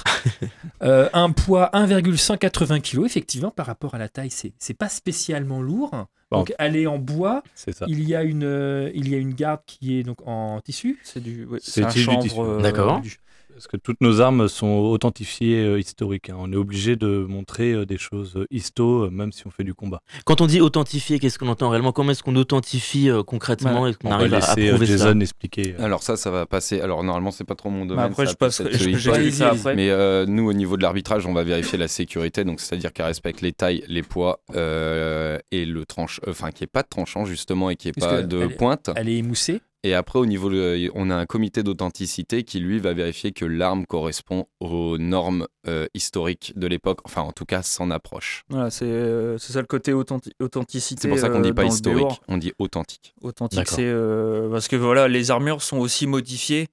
un 0.81 1.31
poids 1.33 1.71
1,180 1.73 2.81
kg. 2.81 3.05
Effectivement, 3.05 3.51
par 3.51 3.67
rapport 3.67 3.95
à 3.95 3.99
la 3.99 4.09
taille, 4.09 4.31
c'est 4.31 4.53
c'est 4.59 4.75
pas 4.75 4.89
spécialement 4.89 5.63
lourd. 5.63 5.91
Bon. 6.31 6.39
Donc 6.39 6.55
elle 6.59 6.77
est 6.77 6.87
en 6.87 6.99
bois. 6.99 7.43
Ça. 7.55 7.71
Il 7.89 8.03
y 8.09 8.15
a 8.15 8.23
une 8.23 8.45
euh, 8.45 8.91
il 8.95 9.09
y 9.11 9.15
a 9.15 9.19
une 9.19 9.35
garde 9.35 9.61
qui 9.67 9.99
est 9.99 10.03
donc 10.03 10.27
en 10.27 10.61
tissu. 10.63 10.99
C'est 11.05 11.23
du. 11.23 11.45
ouais, 11.45 11.59
C'est 11.63 11.85
un 11.85 11.89
du 11.89 11.93
tissu. 11.93 12.05
chanvre. 12.07 12.45
euh, 12.45 12.61
D'accord. 12.63 13.01
du- 13.01 13.19
Parce 13.63 13.71
que 13.71 13.77
toutes 13.77 14.01
nos 14.01 14.21
armes 14.21 14.49
sont 14.49 14.67
authentifiées 14.67 15.61
euh, 15.65 15.79
historiques. 15.79 16.31
hein. 16.31 16.37
On 16.37 16.53
est 16.53 16.57
obligé 16.57 16.97
de 16.97 17.25
montrer 17.29 17.71
euh, 17.73 17.87
des 17.87 17.97
choses 17.97 18.33
euh, 18.35 18.45
histo, 18.51 19.05
euh, 19.05 19.11
même 19.11 19.31
si 19.31 19.47
on 19.47 19.51
fait 19.51 19.63
du 19.63 19.73
combat. 19.73 20.01
Quand 20.25 20.41
on 20.41 20.47
dit 20.49 20.61
authentifier, 20.61 21.21
qu'est-ce 21.21 21.39
qu'on 21.39 21.47
entend 21.47 21.69
réellement? 21.71 21.93
Comment 21.93 22.11
est-ce 22.11 22.25
qu'on 22.25 22.35
authentifie 22.35 23.09
euh, 23.09 23.23
concrètement 23.23 23.87
et 23.87 23.95
qu'on 23.95 24.09
On 24.09 24.11
va 24.11 24.17
arrive 24.17 24.35
à, 24.35 24.39
à 24.39 24.41
laisser 24.57 24.67
euh, 24.67 24.71
prouver 24.73 24.87
ça 24.87 24.93
Jason 25.05 25.21
expliquer. 25.21 25.77
euh, 25.79 25.85
Alors 25.85 26.03
ça, 26.03 26.17
ça 26.17 26.33
va 26.33 26.45
passer. 26.45 26.81
Alors 26.81 27.05
normalement, 27.05 27.31
c'est 27.31 27.45
pas 27.45 27.55
trop 27.55 27.71
mon 27.71 27.87
domaine. 27.87 28.07
Bah, 28.07 28.11
après, 28.11 28.27
ça 28.27 28.33
je 28.33 28.69
être 28.69 28.79
je- 28.79 29.31
ça. 29.31 29.75
Mais 29.77 29.91
euh, 29.91 30.27
nous, 30.27 30.49
au 30.51 30.53
niveau 30.55 30.77
de 30.77 30.83
l'arbitrage, 30.83 31.25
on 31.27 31.33
va 31.33 31.45
vérifier 31.45 31.79
la 31.79 31.87
sécurité. 31.87 32.43
Donc, 32.43 32.59
c'est-à-dire 32.59 32.93
qu'elle 32.93 33.07
respecte 33.07 33.43
les 33.43 33.53
tailles, 33.53 33.85
les 33.87 34.03
poids 34.03 34.41
euh, 34.57 35.39
et 35.53 35.67
le 35.67 35.87
tranche, 35.87 36.21
enfin, 36.27 36.51
qu'il 36.51 36.65
n'y 36.65 36.65
ait 36.65 36.73
pas 36.73 36.83
de 36.83 36.89
tranchant 36.89 37.27
justement 37.27 37.71
et 37.71 37.77
qu'il 37.77 37.91
n'y 37.91 37.91
ait 37.91 38.01
Parce 38.01 38.13
pas 38.13 38.23
de 38.23 38.41
elle 38.43 38.57
pointe. 38.57 38.91
Elle 38.97 39.09
est 39.09 39.19
émoussée? 39.19 39.61
Et 39.85 39.95
après, 39.95 40.19
au 40.21 40.27
niveau, 40.27 40.49
de- 40.49 40.91
on 40.95 41.11
a 41.11 41.17
un 41.17 41.27
comité 41.27 41.63
d'authenticité 41.65 42.45
qui 42.45 42.61
lui 42.61 42.79
va 42.79 42.93
vérifier 42.93 43.33
que 43.33 43.45
l'arme 43.45 43.85
correspond 43.85 44.47
aux 44.61 44.97
normes 44.97 45.49
euh, 45.67 45.87
historiques 45.95 46.53
de 46.57 46.69
l'époque. 46.69 47.01
Enfin, 47.05 47.23
en 47.23 47.33
tout 47.33 47.45
cas, 47.45 47.63
s'en 47.63 47.91
approche. 47.91 48.45
Voilà, 48.49 48.71
c'est 48.71 48.85
euh, 48.85 49.39
c'est 49.39 49.53
ça 49.53 49.61
le 49.61 49.67
côté 49.67 49.93
authenti- 49.93 50.33
authenticité. 50.41 51.03
C'est 51.03 51.09
pour 51.09 51.19
ça 51.19 51.31
qu'on 51.31 51.41
euh, 51.41 51.43
dit 51.43 51.53
pas 51.53 51.65
historique, 51.65 52.21
on 52.29 52.37
dit 52.39 52.53
authentique. 52.61 53.13
Authentique, 53.23 53.59
c'est 53.69 53.85
euh, 53.87 54.49
parce 54.51 54.69
que 54.69 54.77
voilà, 54.77 55.09
les 55.09 55.33
armures 55.33 55.63
sont 55.63 55.79
aussi 55.79 56.07
modifiées 56.07 56.69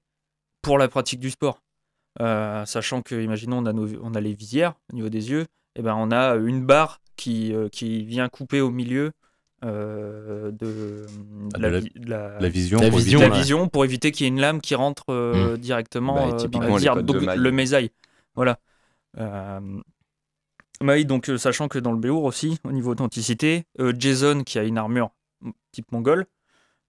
pour 0.62 0.78
la 0.78 0.86
pratique 0.88 1.18
du 1.20 1.30
sport. 1.30 1.62
Euh, 2.20 2.64
sachant 2.64 3.02
que, 3.02 3.14
imaginons, 3.20 3.58
on 3.58 3.66
a, 3.66 3.72
nos- 3.72 4.00
on 4.02 4.14
a 4.14 4.20
les 4.20 4.34
visières 4.34 4.74
au 4.92 4.96
niveau 4.96 5.08
des 5.08 5.30
yeux, 5.30 5.46
et 5.76 5.82
ben 5.82 5.94
on 5.96 6.10
a 6.12 6.34
une 6.36 6.64
barre 6.64 7.00
qui, 7.16 7.52
euh, 7.54 7.68
qui 7.68 8.04
vient 8.04 8.28
couper 8.28 8.60
au 8.60 8.70
milieu 8.70 9.10
euh, 9.64 10.50
de, 10.52 11.06
Ah, 11.54 11.58
de 11.58 11.62
la, 11.62 11.68
de 11.68 11.74
la- 11.74 11.80
vi- 11.80 11.92
de 12.00 12.10
la- 12.10 12.38
La 12.40 12.48
vision. 12.48 12.78
La 12.80 12.88
pour 12.88 12.98
vision, 12.98 13.18
éviter- 13.20 13.28
la 13.28 13.34
ouais. 13.34 13.40
vision 13.40 13.68
pour 13.68 13.84
éviter 13.84 14.12
qu'il 14.12 14.24
y 14.24 14.28
ait 14.28 14.32
une 14.32 14.40
lame 14.40 14.60
qui 14.60 14.74
rentre 14.74 15.04
euh, 15.10 15.56
directement 15.56 16.14
Bah, 16.14 16.22
et 16.22 16.44
euh, 16.44 16.48
dans 16.48 16.60
la 16.60 16.94
de 16.96 17.02
donc 17.02 17.22
le 17.36 17.50
mésaille. 17.52 17.90
Voilà. 18.34 18.58
Euh, 19.18 19.60
Maï, 20.82 21.04
donc 21.04 21.28
euh, 21.28 21.36
sachant 21.36 21.68
que 21.68 21.78
dans 21.78 21.92
le 21.92 21.98
Béour 21.98 22.24
aussi, 22.24 22.58
au 22.64 22.72
niveau 22.72 22.94
d'authenticité, 22.94 23.64
euh, 23.80 23.92
Jason 23.98 24.44
qui 24.44 24.58
a 24.58 24.64
une 24.64 24.78
armure 24.78 25.10
m- 25.44 25.52
type 25.72 25.92
mongol, 25.92 26.24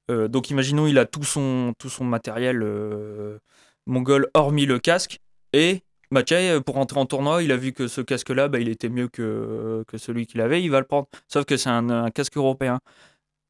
euh, 0.09 0.27
donc 0.29 0.49
imaginons 0.49 0.87
il 0.87 0.97
a 0.97 1.05
tout 1.05 1.23
son, 1.23 1.73
tout 1.77 1.89
son 1.89 2.05
matériel 2.05 2.61
euh, 2.63 3.37
mongol 3.87 4.29
hormis 4.33 4.65
le 4.65 4.79
casque, 4.79 5.19
et 5.51 5.81
bah, 6.11 6.23
tiens, 6.23 6.37
euh, 6.39 6.59
pour 6.61 6.75
rentrer 6.75 6.99
en 6.99 7.05
tournoi, 7.05 7.41
il 7.43 7.51
a 7.51 7.57
vu 7.57 7.71
que 7.73 7.87
ce 7.87 8.01
casque-là, 8.01 8.47
bah, 8.47 8.59
il 8.59 8.69
était 8.69 8.89
mieux 8.89 9.07
que, 9.07 9.83
que 9.87 9.97
celui 9.97 10.27
qu'il 10.27 10.41
avait, 10.41 10.61
il 10.61 10.69
va 10.69 10.79
le 10.79 10.85
prendre. 10.85 11.07
Sauf 11.27 11.45
que 11.45 11.57
c'est 11.57 11.69
un, 11.69 11.89
un 11.89 12.09
casque 12.11 12.37
européen. 12.37 12.79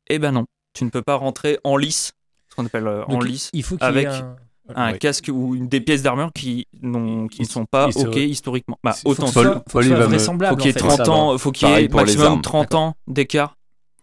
Eh 0.07 0.19
ben 0.19 0.31
non, 0.31 0.45
tu 0.73 0.83
ne 0.85 0.89
peux 0.89 1.01
pas 1.01 1.15
rentrer 1.15 1.59
en 1.63 1.77
lice, 1.77 2.11
ce 2.49 2.55
qu'on 2.55 2.65
appelle 2.65 2.87
euh, 2.87 3.03
en 3.05 3.13
Donc, 3.13 3.25
lice, 3.25 3.49
Il 3.53 3.63
faut 3.63 3.77
avec 3.81 4.07
un- 4.07 4.35
un 4.75 4.93
Oui. 4.93 4.99
casque 4.99 5.29
ou 5.33 5.55
une, 5.55 5.67
des 5.67 5.81
pièces 5.81 6.01
d'armure 6.03 6.31
qui, 6.33 6.67
n'ont- 6.81 7.27
qui 7.27 7.41
ne 7.41 7.47
sont 7.47 7.65
pas 7.65 7.87
OK 7.87 8.15
historiquement. 8.15 8.77
Bah, 8.83 8.93
il 8.95 8.99
faut 9.01 9.09
que 9.09 9.21
autant 9.21 9.27
Faut 9.27 9.41
soit- 9.41 9.63
faut 9.69 9.81
soit 9.81 9.95
vraisemblable. 10.07 10.55
faut 10.55 10.61
qu'il 10.61 10.71
y 10.71 10.77
ait 10.77 10.81
en 10.81 10.89
fait. 10.89 10.95
30 10.97 11.05
Ça 11.05 11.11
ans, 11.11 11.37
faut 11.37 11.51
qu'il 11.51 11.67
y 11.67 11.71
ait 11.71 11.87
maximum 11.89 12.25
armes. 12.27 12.41
30 12.41 12.75
ans 12.75 12.95
d'écart, 13.07 13.57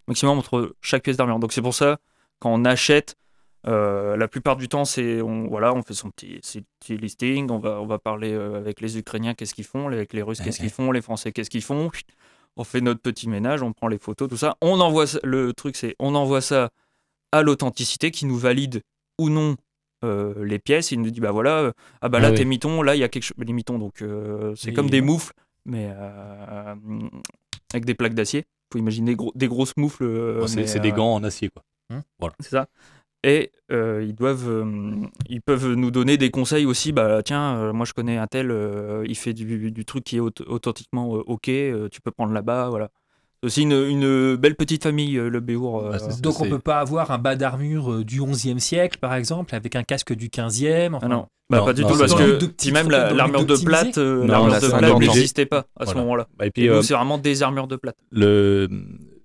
maximum 0.08 0.38
entre 0.38 0.74
chaque 0.82 1.02
pièce 1.04 1.16
d'armure. 1.16 1.38
Donc 1.38 1.52
c'est 1.52 1.62
pour 1.62 1.74
ça 1.74 1.98
quand 2.38 2.52
on 2.52 2.64
achète, 2.64 3.16
euh, 3.66 4.16
la 4.16 4.28
plupart 4.28 4.56
du 4.56 4.68
temps 4.68 4.84
c'est 4.84 5.20
on 5.20 5.48
voilà, 5.48 5.74
on 5.74 5.82
fait 5.82 5.94
son 5.94 6.10
petit, 6.10 6.38
ses 6.42 6.62
petits 6.80 6.96
listing, 6.96 7.50
on 7.50 7.58
va 7.58 7.80
on 7.80 7.86
va 7.86 7.98
parler 7.98 8.32
euh, 8.32 8.56
avec 8.56 8.80
les 8.80 8.98
Ukrainiens 8.98 9.34
qu'est-ce 9.34 9.54
qu'ils 9.54 9.64
font, 9.64 9.88
avec 9.88 10.12
les 10.12 10.22
Russes 10.22 10.40
qu'est-ce 10.40 10.60
qu'ils 10.60 10.70
font, 10.70 10.92
les 10.92 11.02
Français 11.02 11.32
qu'est-ce 11.32 11.50
qu'ils 11.50 11.62
font. 11.62 11.90
On 12.56 12.64
fait 12.64 12.80
notre 12.80 13.00
petit 13.00 13.28
ménage, 13.28 13.62
on 13.62 13.72
prend 13.72 13.88
les 13.88 13.98
photos, 13.98 14.28
tout 14.28 14.36
ça. 14.36 14.56
On 14.60 14.80
envoie 14.80 15.04
le 15.24 15.52
truc 15.52 15.76
c'est 15.76 15.96
on 15.98 16.14
envoie 16.14 16.40
ça 16.40 16.70
à 17.32 17.42
l'authenticité 17.42 18.10
qui 18.10 18.26
nous 18.26 18.38
valide 18.38 18.82
ou 19.18 19.28
non 19.28 19.56
euh, 20.04 20.44
les 20.44 20.58
pièces. 20.60 20.92
Il 20.92 21.00
nous 21.00 21.10
dit 21.10 21.20
bah 21.20 21.32
voilà, 21.32 21.72
ah 22.00 22.08
bah 22.08 22.20
là 22.20 22.28
Ah 22.28 22.30
oui. 22.30 22.36
tes 22.36 22.44
mitons, 22.44 22.82
là 22.82 22.94
il 22.94 23.00
y 23.00 23.04
a 23.04 23.08
quelque 23.08 23.24
chose. 23.24 23.36
Les 23.38 23.52
mitons 23.52 23.78
donc 23.78 24.02
c'est 24.56 24.72
comme 24.72 24.88
des 24.90 25.00
moufles 25.00 25.32
mais 25.66 25.90
avec 27.72 27.84
des 27.84 27.94
plaques 27.94 28.14
d'acier. 28.14 28.44
Faut 28.72 28.78
imaginer 28.78 29.14
gros- 29.14 29.32
des 29.34 29.48
grosses 29.48 29.76
moufles. 29.76 30.46
c'est 30.46 30.80
des 30.80 30.92
gants 30.92 31.14
en 31.14 31.24
acier. 31.24 31.48
Quoi. 31.50 31.62
C'est 32.40 32.50
ça. 32.50 32.66
Et 33.24 33.50
euh, 33.72 34.04
ils 34.06 34.14
doivent, 34.14 34.48
euh, 34.48 34.92
ils 35.28 35.42
peuvent 35.42 35.72
nous 35.74 35.90
donner 35.90 36.16
des 36.16 36.30
conseils 36.30 36.66
aussi. 36.66 36.92
Bah 36.92 37.20
tiens, 37.24 37.56
euh, 37.56 37.72
moi 37.72 37.84
je 37.84 37.92
connais 37.92 38.16
un 38.16 38.26
tel, 38.28 38.50
euh, 38.50 39.04
il 39.08 39.16
fait 39.16 39.32
du, 39.34 39.70
du 39.72 39.84
truc 39.84 40.04
qui 40.04 40.16
est 40.16 40.20
aut- 40.20 40.30
authentiquement 40.46 41.16
euh, 41.16 41.22
ok. 41.26 41.48
euh, 41.48 41.88
tu 41.90 42.00
peux 42.00 42.12
prendre 42.12 42.32
là-bas, 42.32 42.68
voilà. 42.70 42.90
C'est 43.42 43.46
aussi 43.46 43.62
une, 43.62 43.72
une 43.72 44.36
belle 44.36 44.56
petite 44.56 44.82
famille, 44.84 45.14
le 45.14 45.40
Béour. 45.40 45.82
Bah, 45.90 45.98
Donc 46.22 46.40
on 46.40 46.44
c'est- 46.44 46.50
peut 46.50 46.58
pas 46.58 46.80
avoir 46.80 47.10
un 47.12 47.18
bas 47.18 47.36
d'armure 47.36 48.04
du 48.04 48.20
11e 48.20 48.58
siècle, 48.58 48.98
par 49.00 49.14
exemple, 49.14 49.54
avec 49.54 49.76
un 49.76 49.82
casque 49.84 50.12
du 50.12 50.28
15e. 50.28 50.94
Enfin, 50.94 51.06
Ah 51.06 51.08
non, 51.14 51.26
bah, 51.50 51.58
Non, 51.58 51.64
pas 51.66 51.72
du 51.72 51.82
non, 51.82 51.88
tout, 51.88 51.98
parce 51.98 52.14
que 52.14 52.38
si 52.56 52.72
même 52.72 52.90
l'armure 52.90 53.44
de 53.46 53.56
plate, 53.64 53.96
l'armure 53.96 54.54
de 54.54 54.60
50 54.60 54.80
plate 54.80 54.98
n'existait 54.98 55.46
pas 55.46 55.66
à 55.78 55.86
ce 55.86 55.94
moment-là. 55.94 56.26
Bah, 56.36 56.46
et 56.46 56.50
puis, 56.50 56.66
nous, 56.66 56.74
euh, 56.74 56.82
c'est 56.82 56.94
vraiment 56.94 57.18
des 57.18 57.42
armures 57.44 57.68
de 57.68 57.76
plate. 57.76 57.96
le, 58.10 58.68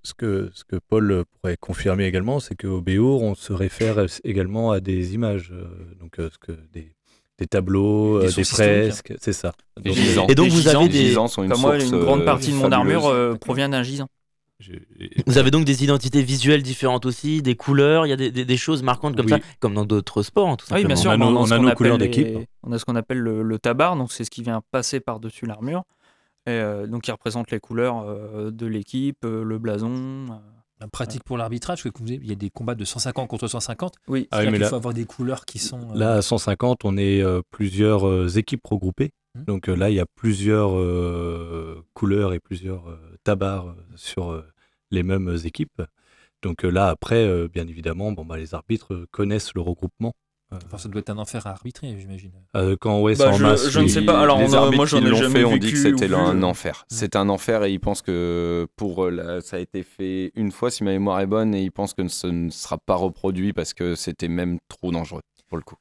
ce, 0.04 0.14
que, 0.14 0.50
ce 0.54 0.64
que 0.64 0.76
Paul 0.76 1.24
pourrait 1.42 1.58
confirmer 1.58 2.06
également, 2.06 2.40
c'est 2.40 2.56
qu'au 2.56 2.82
Béour, 2.82 3.22
on 3.24 3.36
se 3.36 3.54
réfère 3.54 4.06
également 4.24 4.72
à 4.72 4.80
des 4.80 5.14
images, 5.14 5.52
euh, 5.54 5.66
donc 6.00 6.20
euh, 6.20 6.30
ce 6.32 6.38
que 6.38 6.52
des, 6.74 6.94
des 7.40 7.48
tableaux, 7.48 8.20
Des 8.20 8.26
euh, 8.26 8.30
des 8.30 8.40
historiques. 8.42 8.92
fresques, 8.94 9.14
c'est 9.22 9.34
ça. 9.34 9.54
Donc. 9.78 9.96
Et 10.30 10.36
donc 10.36 10.50
vous 10.50 10.58
gisants, 10.58 10.80
avez 10.82 10.90
des, 10.90 11.06
gisants 11.08 11.28
sont 11.28 11.44
une 11.44 11.52
Comme 11.52 11.62
moi, 11.62 11.80
une 11.82 11.90
grande 12.00 12.26
partie 12.26 12.52
de 12.52 12.56
mon 12.56 12.70
fabuleuse. 12.70 12.80
armure 12.96 13.06
euh, 13.08 13.36
provient 13.36 13.70
d'un 13.70 13.84
gisant. 13.84 14.08
vous 15.26 15.38
avez 15.38 15.52
donc 15.52 15.66
des 15.66 15.84
identités 15.84 16.22
visuelles 16.22 16.64
différentes 16.64 17.06
aussi, 17.06 17.42
des 17.42 17.56
couleurs, 17.56 18.06
il 18.06 18.10
y 18.10 18.14
a 18.14 18.16
des, 18.16 18.32
des- 18.32 18.46
des 18.46 18.58
choses 18.58 18.82
marquantes 18.84 19.16
comme 19.16 19.26
Oui. 19.26 19.32
ça, 19.32 19.40
comme 19.60 19.74
dans 19.74 19.86
d'autres 19.86 20.22
sports, 20.22 20.48
hein, 20.50 20.56
tout 20.56 20.66
Ah 20.70 20.76
oui, 20.76 20.82
simplement. 20.84 20.88
bien 20.88 20.96
sûr. 20.96 21.10
On 21.12 21.14
a 21.14 21.18
nos- 21.18 21.26
a 21.26 21.42
on 21.42 21.46
ce 21.46 21.54
a 21.54 21.58
qu'on 21.58 21.64
nos 21.64 21.74
couleurs 21.74 21.96
appelle 21.96 22.10
d'équipe. 22.12 22.38
On 22.64 22.72
a 22.72 22.80
ce 22.80 22.86
qu'on 22.86 22.96
appelle 22.96 23.18
le, 23.20 23.42
le 23.44 23.60
tabar, 23.60 23.96
donc 23.98 24.12
c'est 24.12 24.24
ce 24.24 24.30
qui 24.32 24.42
vient 24.44 24.62
passer 24.72 25.00
par-dessus 25.00 25.46
l'armure. 25.46 25.84
Et 26.46 26.52
euh, 26.52 26.88
donc, 26.88 27.04
qui 27.04 27.12
représente 27.12 27.52
les 27.52 27.60
couleurs 27.60 28.00
euh, 28.02 28.52
de 28.52 28.66
l'équipe, 28.66 29.24
euh, 29.26 29.44
le 29.44 29.58
blason. 29.60 29.92
euh. 30.30 30.36
un 30.82 30.90
pratique 30.90 31.24
pour 31.24 31.38
l'arbitrage, 31.38 31.82
parce 31.84 31.96
que 31.96 32.04
il 32.12 32.28
y 32.28 32.32
a 32.32 32.36
des 32.36 32.50
combats 32.50 32.76
de 32.76 32.84
150 32.84 33.30
contre 33.30 33.48
150. 33.48 33.94
Oui, 34.10 34.28
Ah 34.32 34.40
oui, 34.42 34.50
mais 34.52 34.60
là- 34.60 34.68
faut 34.70 34.76
avoir 34.76 34.94
des 34.94 35.06
couleurs 35.06 35.46
qui 35.46 35.58
sont. 35.60 35.92
euh, 35.92 35.96
Là, 35.98 36.14
à 36.16 36.22
150, 36.22 36.84
on 36.84 36.98
est 36.98 37.22
euh, 37.22 37.42
plusieurs 37.52 38.06
euh, 38.08 38.28
équipes 38.28 38.66
regroupées. 38.68 39.12
Mhm. 39.36 39.44
Donc 39.46 39.70
euh, 39.70 39.76
là, 39.76 39.90
il 39.90 39.96
y 39.96 40.00
a 40.02 40.06
plusieurs 40.16 40.78
euh, 40.78 41.82
couleurs 41.94 42.34
et 42.34 42.40
plusieurs 42.40 42.90
euh, 42.90 42.98
tabards 43.24 43.76
sur 43.96 44.32
euh, 44.32 44.44
les 44.92 45.04
mêmes 45.04 45.38
équipes. 45.46 45.82
Donc 46.42 46.66
euh, 46.66 46.70
là, 46.70 46.90
après, 46.90 47.26
euh, 47.26 47.48
bien 47.48 47.66
évidemment, 47.68 48.12
bon, 48.12 48.26
bah, 48.26 48.36
les 48.38 48.54
arbitres 48.54 49.06
connaissent 49.12 49.54
le 49.56 49.62
regroupement. 49.62 50.14
Euh, 50.54 50.58
enfin, 50.66 50.78
ça 50.78 50.88
doit 50.90 51.00
être 51.00 51.10
un 51.10 51.18
enfer 51.18 51.46
à 51.48 51.52
arbitrer, 51.52 51.96
j'imagine. 52.00 52.32
euh, 52.56 52.76
quand 52.80 53.02
ouais, 53.02 53.16
Bah, 53.16 53.30
en 53.30 53.34
je- 53.34 53.44
masse, 53.44 53.70
je 53.70 53.80
ne 53.80 53.88
sais 53.88 54.04
pas. 54.04 54.20
Alors, 54.22 54.40
les 54.40 54.50
on 54.52 54.54
a- 54.54 54.58
arbitres 54.58 54.76
moi, 54.78 54.86
j'en 54.86 55.00
qui 55.00 55.06
ai 55.06 55.10
l'ont 55.10 55.18
jamais 55.18 55.40
fait, 55.40 55.44
on 55.46 55.58
dit 55.58 55.72
que 55.72 55.78
c'était 55.78 56.14
un 56.14 56.44
enfer. 56.44 56.86
C'est 56.90 57.16
un 57.16 57.30
enfer 57.30 57.64
et 57.64 57.72
ils 57.74 57.80
pensent 57.80 58.02
que 58.02 58.68
pour 58.76 59.06
euh, 59.06 59.10
la- 59.12 59.42
ça 59.42 59.58
a 59.58 59.60
été 59.60 59.84
fait 59.84 60.32
une 60.36 60.52
fois, 60.52 60.70
si 60.72 60.84
ma 60.84 60.92
mémoire 60.92 61.20
est 61.20 61.28
bonne, 61.28 61.54
et 61.56 61.62
ils 61.64 61.72
pensent 61.72 61.94
que 61.94 62.08
ce 62.08 62.28
ne 62.28 62.50
sera 62.50 62.78
pas 62.78 62.96
reproduit 62.96 63.54
parce 63.54 63.74
que 63.74 63.96
c'était 63.96 64.28
même 64.28 64.60
trop 64.70 64.92
dangereux 64.92 65.22
pour 65.50 65.58
le 65.58 65.64
coup. 65.64 65.76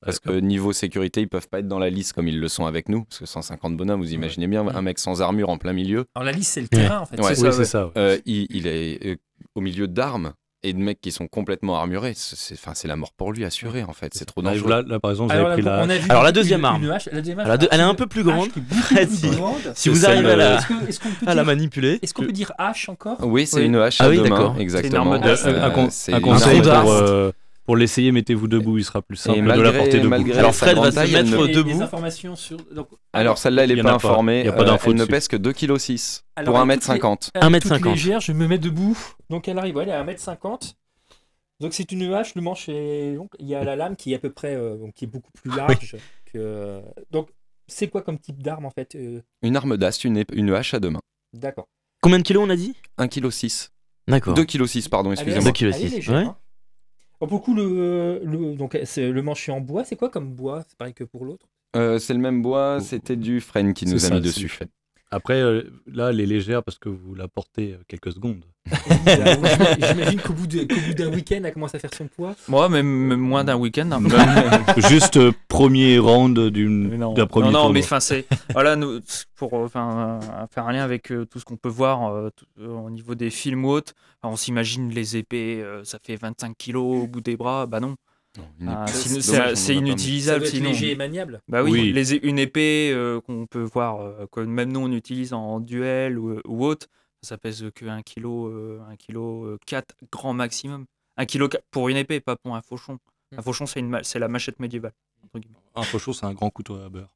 Parce 0.00 0.20
que 0.20 0.38
niveau 0.38 0.74
sécurité, 0.74 1.22
ils 1.22 1.28
peuvent 1.28 1.48
pas 1.48 1.60
être 1.60 1.66
dans 1.68 1.78
la 1.78 1.88
liste 1.88 2.12
comme 2.12 2.28
ils 2.28 2.38
le 2.38 2.48
sont 2.48 2.66
avec 2.66 2.90
nous. 2.90 3.04
Parce 3.04 3.20
que 3.20 3.24
150 3.26 3.74
bonhommes, 3.74 4.00
vous 4.02 4.12
imaginez 4.12 4.46
bien, 4.46 4.66
un 4.68 4.82
mec 4.82 4.98
sans 4.98 5.22
armure 5.22 5.48
en 5.48 5.56
plein 5.56 5.72
milieu, 5.72 6.04
Alors 6.14 6.26
la 6.26 6.32
liste, 6.32 6.52
c'est 6.52 6.60
le 6.60 6.68
terrain, 6.68 7.00
en 7.00 7.06
fait. 7.06 7.16
Ouais. 7.18 7.34
C'est 7.34 7.42
Oui, 7.42 7.50
ça, 7.52 7.56
c'est 7.56 7.64
ça. 7.64 7.86
ouais. 7.86 7.92
euh, 7.96 8.18
il, 8.26 8.46
il 8.50 8.66
est 8.66 9.06
euh, 9.06 9.16
au 9.54 9.62
milieu 9.62 9.88
d'armes 9.88 10.34
et 10.64 10.72
de 10.72 10.78
mecs 10.78 11.00
qui 11.00 11.12
sont 11.12 11.28
complètement 11.28 11.76
armurés. 11.76 12.12
C'est 12.16 12.36
c'est- 12.36 12.54
enfin, 12.54 12.72
c'est 12.74 12.88
la 12.88 12.96
mort 12.96 13.12
pour 13.12 13.32
lui 13.32 13.44
assurée 13.44 13.84
en 13.84 13.92
fait. 13.92 14.12
C'est 14.14 14.24
trop 14.24 14.42
dangereux. 14.42 14.68
là, 14.68 14.82
là, 14.86 14.98
par 14.98 15.10
exemple, 15.12 15.32
vous 15.32 15.38
Alors, 15.38 15.50
avez 15.52 15.62
pris 15.62 15.70
la. 15.70 15.84
on 15.84 15.88
a 15.90 15.96
vu 15.96 16.10
Alors, 16.10 16.22
la 16.24 16.32
deuxième 16.32 16.60
une- 16.60 16.66
arme. 16.66 16.84
une 16.84 16.90
hache, 16.90 17.06
la 17.12 17.20
deuxième 17.20 17.38
hache, 17.40 17.46
la 17.48 17.56
deux- 17.56 17.68
elle 17.70 17.80
est 17.80 17.84
un 17.84 17.94
peu 17.94 18.06
plus 18.06 18.24
grande. 18.24 18.48
si-. 18.90 19.06
Si 19.08 19.28
C'est 19.74 19.90
vous 19.90 19.96
celle, 19.96 20.10
arrivez 20.10 20.28
à 20.30 20.32
euh, 20.32 20.36
la, 20.36 20.54
Est-ce 20.58 20.66
que- 20.66 20.88
est-ce 20.88 21.00
qu'on 21.00 21.08
peut 21.10 21.26
à 21.26 21.34
la 21.34 21.42
dire- 21.42 21.44
manipuler, 21.44 21.98
est-ce 22.02 22.14
qu'on 22.14 22.22
peut 22.24 22.32
dire 22.32 22.52
hache 22.58 22.88
encore? 22.88 23.18
Oui, 23.22 23.46
c'est 23.46 23.58
Oui. 23.60 23.66
une 23.66 23.76
hache 23.76 23.98
Ah 24.00 24.08
oui, 24.08 24.16
d'accord. 24.18 24.38
mains, 24.38 24.46
C'est 24.48 24.54
une 24.56 24.60
exactement. 24.62 25.12
arme 25.12 25.20
de- 25.20 25.28
un, 25.28 25.30
Euh, 25.32 25.60
un 25.60 25.62
un 25.64 25.66
une 26.18 26.22
conseil 26.22 26.60
pour, 26.62 26.90
euh, 26.92 27.30
pour 27.64 27.76
l'essayer, 27.76 28.12
mettez-vous 28.12 28.46
debout, 28.48 28.78
il 28.78 28.84
sera 28.84 29.00
plus 29.02 29.16
simple 29.16 29.38
Et 29.38 29.42
de 29.42 29.46
la 29.48 29.56
malgré- 29.56 29.78
porter 29.78 29.98
debout. 29.98 30.08
malgré 30.10 30.38
Alors, 30.38 30.54
Fred 30.54 30.76
va 30.76 30.90
se 30.92 30.98
mettre 31.12 31.46
debout. 31.48 31.62
des 31.62 31.80
informations 31.82 32.36
sur. 32.36 32.58
donc, 32.72 32.88
Alors 33.12 33.38
celle-là, 33.38 33.64
elle 33.64 33.70
Il 33.70 33.76
y 33.76 33.80
est 33.80 33.82
en 33.82 33.84
pas 33.84 33.88
a 33.94 33.98
pas. 33.98 34.08
informée. 34.08 34.40
Il 34.40 34.46
y 34.46 34.48
a 34.48 34.52
pas 34.52 34.62
Euh, 34.70 34.76
elle 34.86 34.94
ne 34.94 35.04
pèse 35.04 35.28
que 35.28 35.36
2,6 35.36 36.22
kg 36.36 36.44
pour 36.44 36.56
elle 36.58 36.70
est 36.70 36.74
1m50. 36.76 37.30
Elle 37.34 37.42
est 37.42 37.46
1m50. 37.46 37.78
toute 37.80 37.84
légère, 37.92 38.20
je 38.20 38.32
me 38.32 38.46
mets 38.46 38.58
debout. 38.58 38.98
Donc 39.30 39.48
elle 39.48 39.58
arrive, 39.58 39.76
ouais, 39.76 39.84
elle 39.84 39.88
est 39.90 39.92
à 39.92 40.04
1m50. 40.04 40.74
Donc 41.60 41.72
c'est 41.72 41.90
une 41.92 42.12
hache, 42.12 42.34
le 42.34 42.42
manche 42.42 42.68
est 42.68 43.12
long. 43.14 43.28
Il 43.38 43.46
y 43.48 43.54
a 43.54 43.64
la 43.64 43.76
lame 43.76 43.96
qui 43.96 44.12
est 44.12 44.16
à 44.16 44.18
peu 44.18 44.30
près, 44.30 44.54
euh, 44.56 44.76
donc, 44.76 44.92
qui 44.94 45.04
est 45.04 45.08
beaucoup 45.08 45.30
plus 45.32 45.50
large 45.56 45.96
que. 46.32 46.80
Donc 47.10 47.28
c'est 47.66 47.88
quoi 47.88 48.02
comme 48.02 48.18
type 48.18 48.42
d'arme 48.42 48.66
en 48.66 48.70
fait 48.70 48.94
euh, 48.94 49.20
Une 49.42 49.56
arme 49.56 49.76
d'ast, 49.78 50.04
une, 50.04 50.18
ép- 50.18 50.34
une 50.34 50.50
hache 50.52 50.74
à 50.74 50.80
deux 50.80 50.90
mains. 50.90 51.00
D'accord. 51.32 51.66
Combien 52.02 52.18
de 52.18 52.24
kilos 52.24 52.44
on 52.46 52.50
a 52.50 52.56
dit? 52.56 52.74
1,6 52.98 53.68
kg. 53.68 53.70
D'accord. 54.08 54.34
2,6 54.34 54.82
kg, 54.82 54.88
pardon, 54.90 55.12
excusez-moi. 55.12 55.44
Deux 55.44 55.52
kilos 55.52 55.74
elle 55.76 55.82
est 55.84 55.88
six, 55.88 55.94
légère, 55.96 56.14
ouais. 56.14 56.24
hein. 56.24 56.36
Pour 57.18 57.28
le 57.28 57.38
coup, 57.38 57.54
le, 57.54 58.20
le, 58.24 58.54
donc, 58.56 58.78
c'est- 58.84 59.10
le 59.10 59.22
manche 59.22 59.48
est 59.48 59.52
en 59.52 59.60
bois, 59.60 59.84
c'est 59.84 59.96
quoi 59.96 60.10
comme 60.10 60.32
bois? 60.34 60.64
C'est 60.68 60.76
pareil 60.76 60.94
que 60.94 61.04
pour 61.04 61.24
l'autre? 61.24 61.46
Euh, 61.76 61.98
c'est 61.98 62.14
le 62.14 62.20
même 62.20 62.40
bois, 62.42 62.80
c'était 62.80 63.16
du 63.16 63.40
frêne 63.40 63.74
qui 63.74 63.86
nous 63.86 64.04
a 64.04 64.08
ça, 64.08 64.14
mis 64.14 64.20
dessus. 64.20 64.58
Après, 65.10 65.40
euh, 65.40 65.62
là, 65.86 66.10
elle 66.10 66.20
est 66.20 66.26
légère 66.26 66.62
parce 66.64 66.78
que 66.78 66.88
vous 66.88 67.14
la 67.14 67.28
portez 67.28 67.74
euh, 67.74 67.76
quelques 67.86 68.12
secondes. 68.12 68.44
J'imagine 69.06 70.20
qu'au 70.20 70.32
bout 70.32 70.46
d'un 70.46 71.12
week-end, 71.12 71.40
elle 71.44 71.52
commence 71.52 71.74
à 71.74 71.78
faire 71.78 71.92
son 71.94 72.08
poids. 72.08 72.34
Moi, 72.48 72.68
même, 72.68 72.86
même 72.86 73.20
moins 73.20 73.44
d'un 73.44 73.56
week-end. 73.56 73.88
hein. 73.92 74.00
Juste 74.88 75.16
euh, 75.18 75.32
premier 75.48 75.98
round 75.98 76.38
d'une- 76.50 76.88
Mais 76.88 76.96
non, 76.98 77.12
d'un 77.12 77.26
premier 77.26 77.46
non, 77.50 77.64
non, 77.64 77.70
mais 77.70 77.80
enfin, 77.80 78.00
c'est. 78.00 78.26
Voilà, 78.52 78.76
nous, 78.76 79.00
pour 79.36 79.54
euh, 79.54 79.64
enfin, 79.66 80.18
euh, 80.22 80.46
faire 80.52 80.66
un 80.66 80.72
lien 80.72 80.82
avec 80.82 81.12
euh, 81.12 81.24
tout 81.26 81.38
ce 81.38 81.44
qu'on 81.44 81.56
peut 81.56 81.68
voir 81.68 82.12
euh, 82.12 82.30
euh, 82.60 82.68
au 82.68 82.90
niveau 82.90 83.14
des 83.14 83.30
films 83.30 83.64
ou 83.64 83.70
autres, 83.70 83.92
on 84.22 84.36
s'imagine 84.36 84.90
les 84.90 85.16
épées, 85.16 85.60
euh, 85.62 85.84
ça 85.84 85.98
fait 86.02 86.16
25 86.16 86.56
kilos 86.56 87.04
au 87.04 87.06
bout 87.06 87.20
des 87.20 87.36
bras. 87.36 87.66
Bah 87.66 87.80
non. 87.80 87.94
Ah, 88.66 88.86
c'est 88.88 89.14
mis. 89.16 89.22
Ça 89.56 89.72
inutilisable 89.72 90.40
doit 90.40 90.48
être 90.48 90.60
léger 90.60 90.90
et 90.92 90.96
maniable. 90.96 91.40
Bah 91.48 91.62
oui, 91.62 91.70
Oui. 91.72 91.92
les 91.92 92.14
é- 92.14 92.26
une 92.26 92.38
épée 92.38 92.90
euh, 92.92 93.20
qu'on 93.20 93.46
peut 93.46 93.62
voir, 93.62 94.00
euh, 94.00 94.26
que 94.32 94.40
même 94.40 94.72
nous 94.72 94.80
on 94.80 94.92
utilise 94.92 95.32
en 95.32 95.60
duel 95.60 96.18
ou, 96.18 96.40
ou 96.46 96.64
autre, 96.64 96.86
ça 97.22 97.38
pèse 97.38 97.64
que 97.74 97.86
1 97.86 98.02
kg, 98.02 98.24
euh, 98.26 98.80
1 98.90 98.96
kg 98.96 99.56
4 99.66 99.94
grand 100.12 100.32
maximum. 100.34 100.86
1 101.16 101.26
kg 101.26 101.48
pour 101.70 101.88
une 101.88 101.96
épée, 101.96 102.20
pas 102.20 102.36
pour 102.36 102.56
un 102.56 102.62
fauchon. 102.62 102.98
Un 103.36 103.42
fauchon, 103.42 103.66
c'est 103.66 103.82
ma- 103.82 104.02
la 104.14 104.28
machette 104.28 104.58
médiévale. 104.60 104.92
Un 105.74 105.82
fauchon, 105.82 106.12
c'est 106.12 106.26
un 106.26 106.32
grand 106.34 106.50
couteau 106.50 106.76
à 106.76 106.88
beurre. 106.88 107.08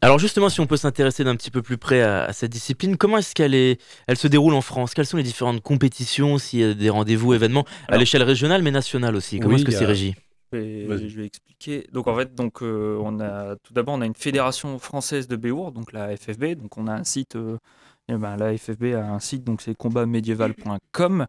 Alors 0.00 0.18
justement, 0.18 0.48
si 0.48 0.60
on 0.60 0.66
peut 0.66 0.76
s'intéresser 0.76 1.24
d'un 1.24 1.36
petit 1.36 1.50
peu 1.50 1.62
plus 1.62 1.78
près 1.78 2.00
à, 2.02 2.24
à 2.24 2.32
cette 2.32 2.52
discipline, 2.52 2.96
comment 2.96 3.18
est-ce 3.18 3.34
qu'elle 3.34 3.54
est, 3.54 3.80
elle 4.06 4.16
se 4.16 4.28
déroule 4.28 4.54
en 4.54 4.60
France? 4.60 4.94
Quelles 4.94 5.06
sont 5.06 5.16
les 5.16 5.22
différentes 5.22 5.62
compétitions, 5.62 6.38
s'il 6.38 6.60
y 6.60 6.64
a 6.64 6.74
des 6.74 6.90
rendez-vous, 6.90 7.34
événements, 7.34 7.66
à 7.88 7.96
l'échelle 7.96 8.22
régionale 8.22 8.62
mais 8.62 8.70
nationale 8.70 9.16
aussi? 9.16 9.38
Comment 9.40 9.54
Oui, 9.54 9.60
est-ce 9.60 9.64
que 9.66 9.72
c'est 9.72 9.84
régi? 9.86 10.14
Et 10.52 10.86
je 10.88 11.16
vais 11.16 11.26
expliquer. 11.26 11.86
Donc 11.92 12.06
en 12.06 12.16
fait, 12.16 12.34
donc 12.34 12.62
euh, 12.62 12.98
on 13.02 13.20
a 13.20 13.56
tout 13.56 13.72
d'abord 13.72 13.94
on 13.94 14.00
a 14.00 14.06
une 14.06 14.14
fédération 14.14 14.78
française 14.78 15.28
de 15.28 15.36
Béour, 15.36 15.72
donc 15.72 15.92
la 15.92 16.16
FFB. 16.16 16.54
Donc 16.54 16.78
on 16.78 16.86
a 16.86 16.92
un 16.92 17.04
site, 17.04 17.36
euh, 17.36 17.58
eh 18.08 18.14
ben, 18.14 18.36
la 18.36 18.56
FFB 18.56 18.94
a 18.94 19.10
un 19.10 19.18
site, 19.18 19.44
donc 19.44 19.60
c'est 19.60 19.76
combatmédiéval.com. 19.76 21.26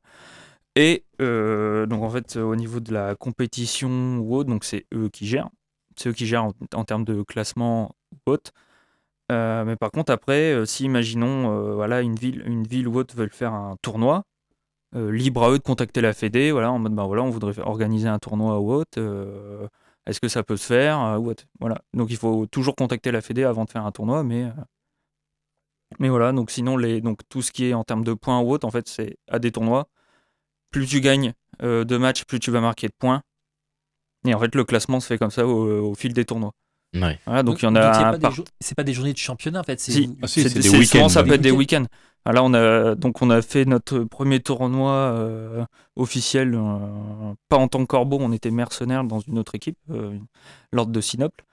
Et 0.76 1.04
euh, 1.22 1.86
donc 1.88 2.04
en 2.04 2.10
fait 2.10 2.36
au 2.38 2.56
niveau 2.56 2.80
de 2.80 2.94
la 2.94 3.16
compétition 3.16 4.20
ou 4.20 4.36
autre, 4.36 4.50
donc 4.50 4.64
c'est 4.64 4.86
eux 4.94 5.10
qui 5.10 5.26
gèrent. 5.26 5.50
C'est 5.96 6.10
eux 6.10 6.14
qui 6.14 6.28
gèrent 6.28 6.46
en, 6.46 6.54
en 6.74 6.84
termes 6.84 7.06
de 7.06 7.24
classement 7.24 7.96
ou 8.14 8.32
autre. 8.32 8.52
Mais 9.30 9.76
par 9.76 9.92
contre 9.92 10.12
après, 10.14 10.66
si 10.66 10.86
imaginons 10.86 11.74
voilà 11.76 12.02
une 12.02 12.16
ville, 12.16 12.44
une 12.46 12.66
ville 12.66 12.88
ou 12.88 12.96
autre 12.98 13.16
veulent 13.16 13.34
faire 13.34 13.54
un 13.54 13.76
tournoi, 13.82 14.24
euh, 14.96 15.12
libre 15.12 15.44
à 15.44 15.52
eux 15.52 15.58
de 15.58 15.64
contacter 15.64 16.02
la 16.02 16.14
Fédé, 16.14 16.52
voilà, 16.52 16.72
en 16.72 16.80
mode 16.80 16.94
ben 16.96 17.06
voilà, 17.06 17.24
on 17.24 17.30
voudrait 17.30 17.54
faire- 17.54 17.68
organiser 17.68 18.08
un 18.08 18.20
tournoi 18.20 18.60
ou 18.60 18.72
autre. 18.72 18.98
euh, 19.00 19.68
Est-ce 20.06 20.22
que 20.22 20.30
ça 20.30 20.44
peut 20.44 20.56
se 20.58 20.66
faire 20.66 21.00
euh, 21.02 21.18
ou 21.18 21.30
autre 21.30 21.44
Voilà. 21.60 21.82
Donc 21.94 22.10
il 22.10 22.18
faut 22.18 22.46
toujours 22.48 22.76
contacter 22.76 23.12
la 23.12 23.22
Fédé 23.22 23.44
avant 23.44 23.66
de 23.66 23.70
faire 23.70 23.86
un 23.86 23.92
tournoi, 23.92 24.24
mais 24.24 24.44
euh, 24.46 24.52
mais 26.00 26.10
voilà. 26.10 26.32
Donc 26.32 26.52
sinon 26.52 26.78
les 26.78 27.02
donc 27.02 27.20
tout 27.30 27.42
ce 27.42 27.52
qui 27.52 27.66
est 27.66 27.74
en 27.74 27.84
termes 27.84 28.04
de 28.04 28.14
points 28.14 28.40
ou 28.40 28.52
autre, 28.52 28.66
en 28.68 28.72
fait, 28.72 28.88
c'est 28.88 29.18
à 29.30 29.40
des 29.40 29.52
tournois. 29.52 29.88
Plus 30.72 30.86
tu 30.88 31.00
gagnes 31.02 31.34
euh, 31.64 31.84
de 31.86 31.98
matchs, 31.98 32.26
plus 32.26 32.40
tu 32.40 32.52
vas 32.52 32.62
marquer 32.62 32.88
de 32.88 32.94
points. 32.98 33.22
Et 34.26 34.34
en 34.34 34.40
fait, 34.40 34.54
le 34.56 34.64
classement 34.66 35.00
se 35.00 35.08
fait 35.08 35.18
comme 35.18 35.32
ça 35.32 35.46
au, 35.48 35.90
au 35.92 35.96
fil 35.96 36.14
des 36.14 36.26
tournois. 36.26 36.52
Ouais. 36.94 37.20
Voilà, 37.26 37.44
donc 37.44 37.62
il 37.62 37.66
y 37.66 37.68
en 37.68 37.74
c'est 37.74 37.80
a 37.80 37.92
pas 37.92 38.08
un 38.10 38.12
des 38.14 38.20
par- 38.20 38.32
jour- 38.32 38.46
C'est 38.60 38.76
pas 38.76 38.84
des 38.84 38.94
journées 38.94 39.14
de 39.14 39.18
championnat 39.18 39.60
en 39.60 39.64
fait. 39.64 39.80
c'est- 39.80 39.92
si, 39.92 40.18
Ah 40.22 40.28
si, 40.28 40.44
des 40.44 40.70
week-ends. 40.70 41.10
ça 41.10 41.24
peut 41.24 41.34
être 41.34 41.42
des 41.42 41.52
Des 41.52 41.56
week-ends. 41.56 41.86
Ah, 42.30 42.34
Là, 42.34 42.44
on 42.44 42.54
a 42.54 42.96
donc 42.96 43.22
on 43.22 43.30
a 43.30 43.42
fait 43.42 43.64
notre 43.64 44.00
premier 44.00 44.42
tournoi 44.42 44.92
euh, 44.92 45.66
officiel, 45.96 46.56
euh, 46.56 47.34
pas 47.48 47.56
en 47.56 47.70
tant 47.70 47.80
que 47.80 47.86
corbeau, 47.86 48.18
on 48.20 48.34
était 48.34 48.52
mercenaires 48.52 49.06
dans 49.06 49.22
une 49.22 49.40
autre 49.40 49.56
équipe, 49.56 49.78
euh, 49.92 50.20
l'ordre 50.74 50.92
de 50.92 51.00
Sinople, 51.00 51.46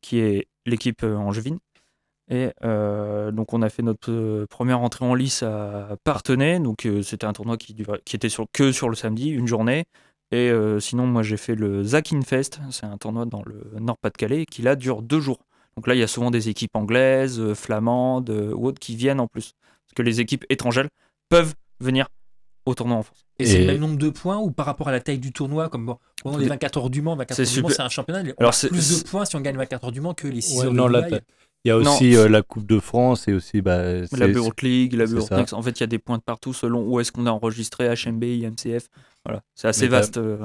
qui 0.00 0.18
est 0.18 0.48
l'équipe 0.66 1.04
angevine. 1.04 1.58
Et 2.28 2.50
donc 3.32 3.52
on 3.52 3.62
a 3.62 3.68
fait 3.68 3.82
notre 3.82 4.46
première 4.46 4.80
entrée 4.80 5.04
en 5.04 5.14
lice 5.14 5.42
à 5.44 5.96
Partenay, 6.04 6.58
donc 6.58 6.88
c'était 7.02 7.26
un 7.26 7.32
tournoi 7.32 7.56
qui, 7.56 7.76
qui 8.04 8.16
était 8.16 8.28
que 8.52 8.72
sur 8.72 8.88
le 8.88 8.96
samedi, 8.96 9.28
une 9.30 9.46
journée. 9.46 9.84
Et 10.32 10.50
sinon, 10.80 11.06
moi 11.06 11.22
j'ai 11.22 11.36
fait 11.36 11.54
le 11.54 11.84
Zakinfest, 11.84 12.60
c'est 12.70 12.86
un 12.86 12.96
tournoi 12.98 13.26
dans 13.26 13.42
le 13.44 13.78
Nord-Pas-de-Calais 13.78 14.46
qui 14.46 14.62
là 14.62 14.74
dure 14.74 15.02
deux 15.02 15.20
jours. 15.20 15.40
Donc 15.76 15.86
là, 15.86 15.94
il 15.94 16.00
y 16.00 16.02
a 16.02 16.08
souvent 16.08 16.30
des 16.30 16.48
équipes 16.48 16.74
anglaises, 16.76 17.54
flamandes 17.54 18.30
ou 18.30 18.66
autres 18.66 18.80
qui 18.80 18.96
viennent 18.96 19.20
en 19.20 19.26
plus. 19.28 19.54
Que 19.94 20.02
les 20.02 20.20
équipes 20.20 20.44
étrangères 20.50 20.86
peuvent 21.28 21.54
venir 21.80 22.08
au 22.66 22.74
tournoi 22.74 22.96
en 22.96 23.02
France. 23.02 23.26
Et 23.38 23.46
c'est 23.46 23.58
le 23.60 23.66
même 23.66 23.80
nombre 23.80 23.96
de 23.98 24.08
points 24.08 24.38
ou 24.38 24.50
par 24.50 24.64
rapport 24.66 24.88
à 24.88 24.92
la 24.92 25.00
taille 25.00 25.18
du 25.18 25.32
tournoi 25.32 25.68
comme 25.68 25.86
bon, 25.86 25.98
pendant 26.22 26.38
les 26.38 26.46
24 26.46 26.78
heures 26.78 26.90
du 26.90 27.02
Mans, 27.02 27.16
24 27.16 27.36
C'est 27.36 27.42
heures 27.42 27.52
du 27.54 27.62
Mans, 27.62 27.68
c'est 27.68 27.82
un 27.82 27.88
championnat. 27.88 28.22
On 28.22 28.40
Alors, 28.40 28.48
a 28.50 28.52
c'est- 28.52 28.68
plus 28.68 29.02
de 29.02 29.08
points 29.08 29.24
si 29.24 29.36
on 29.36 29.40
gagne 29.40 29.56
24 29.56 29.84
heures 29.84 29.92
du 29.92 30.00
Mans 30.00 30.14
que 30.14 30.28
les 30.28 30.40
6 30.40 30.58
Ouais, 30.60 30.66
heures 30.66 30.72
non, 30.72 30.86
de 30.86 30.92
là, 30.92 31.02
Dubaï. 31.02 31.20
Il 31.66 31.68
y 31.68 31.70
a 31.70 31.78
aussi 31.78 32.14
euh, 32.14 32.28
la 32.28 32.42
Coupe 32.42 32.66
de 32.66 32.78
France 32.78 33.26
et 33.26 33.32
aussi 33.32 33.62
bah, 33.62 33.82
La 34.12 34.28
Beurre 34.28 34.52
League, 34.62 34.92
la. 34.92 35.06
Next. 35.06 35.54
En 35.54 35.62
fait, 35.62 35.70
il 35.70 35.80
y 35.80 35.84
a 35.84 35.86
des 35.86 35.98
points 35.98 36.18
de 36.18 36.22
partout 36.22 36.52
selon 36.52 36.86
où 36.86 37.00
est-ce 37.00 37.10
qu'on 37.10 37.24
a 37.26 37.30
enregistré 37.30 37.88
HMB, 37.88 38.22
IMCF. 38.24 38.88
Voilà, 39.24 39.42
c'est 39.54 39.68
assez 39.68 39.82
Mais 39.86 39.88
vaste. 39.88 40.18
euh, 40.18 40.36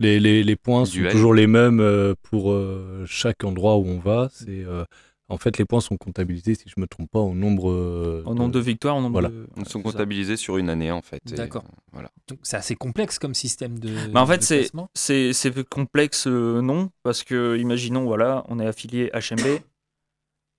les, 0.00 0.20
les, 0.20 0.44
les 0.44 0.56
points 0.56 0.82
Du 0.82 1.02
sont 1.04 1.10
toujours 1.10 1.32
les 1.32 1.46
mêmes 1.46 1.80
euh, 1.80 2.14
pour 2.22 2.52
euh, 2.52 3.04
chaque 3.06 3.42
endroit 3.44 3.78
où 3.78 3.86
on 3.86 3.98
va. 3.98 4.28
C'est 4.32 4.64
euh, 4.64 4.84
en 5.28 5.38
fait 5.38 5.58
les 5.58 5.64
points 5.64 5.80
sont 5.80 5.96
comptabilisés 5.96 6.54
si 6.54 6.68
je 6.68 6.80
me 6.80 6.86
trompe 6.86 7.10
pas 7.10 7.20
au 7.20 7.34
nombre 7.34 7.70
euh, 7.70 8.22
Au 8.26 8.34
nombre 8.34 8.52
de 8.52 8.60
victoires, 8.60 8.96
au 8.96 9.00
nombre 9.00 9.12
Voilà. 9.12 9.28
de. 9.28 9.46
Ils 9.56 9.66
sont 9.66 9.80
ça. 9.80 9.90
comptabilisés 9.90 10.36
sur 10.36 10.56
une 10.56 10.68
année 10.70 10.90
en 10.90 11.02
fait. 11.02 11.20
D'accord. 11.26 11.64
euh, 11.64 11.76
voilà. 11.92 12.10
Donc, 12.28 12.38
C'est 12.42 12.56
assez 12.56 12.76
complexe 12.76 13.18
comme 13.18 13.34
système 13.34 13.78
de. 13.78 13.90
Mais 14.12 14.20
en 14.20 14.26
fait, 14.26 14.42
c'est-. 14.42 14.70
C'est 14.94 15.32
c'est 15.32 15.68
complexe, 15.68 16.26
euh, 16.26 16.60
non, 16.62 16.90
parce 17.02 17.24
que 17.24 17.56
imaginons, 17.58 18.04
voilà, 18.04 18.44
on 18.48 18.60
est 18.60 18.66
affilié 18.66 19.10
HMB, 19.12 19.60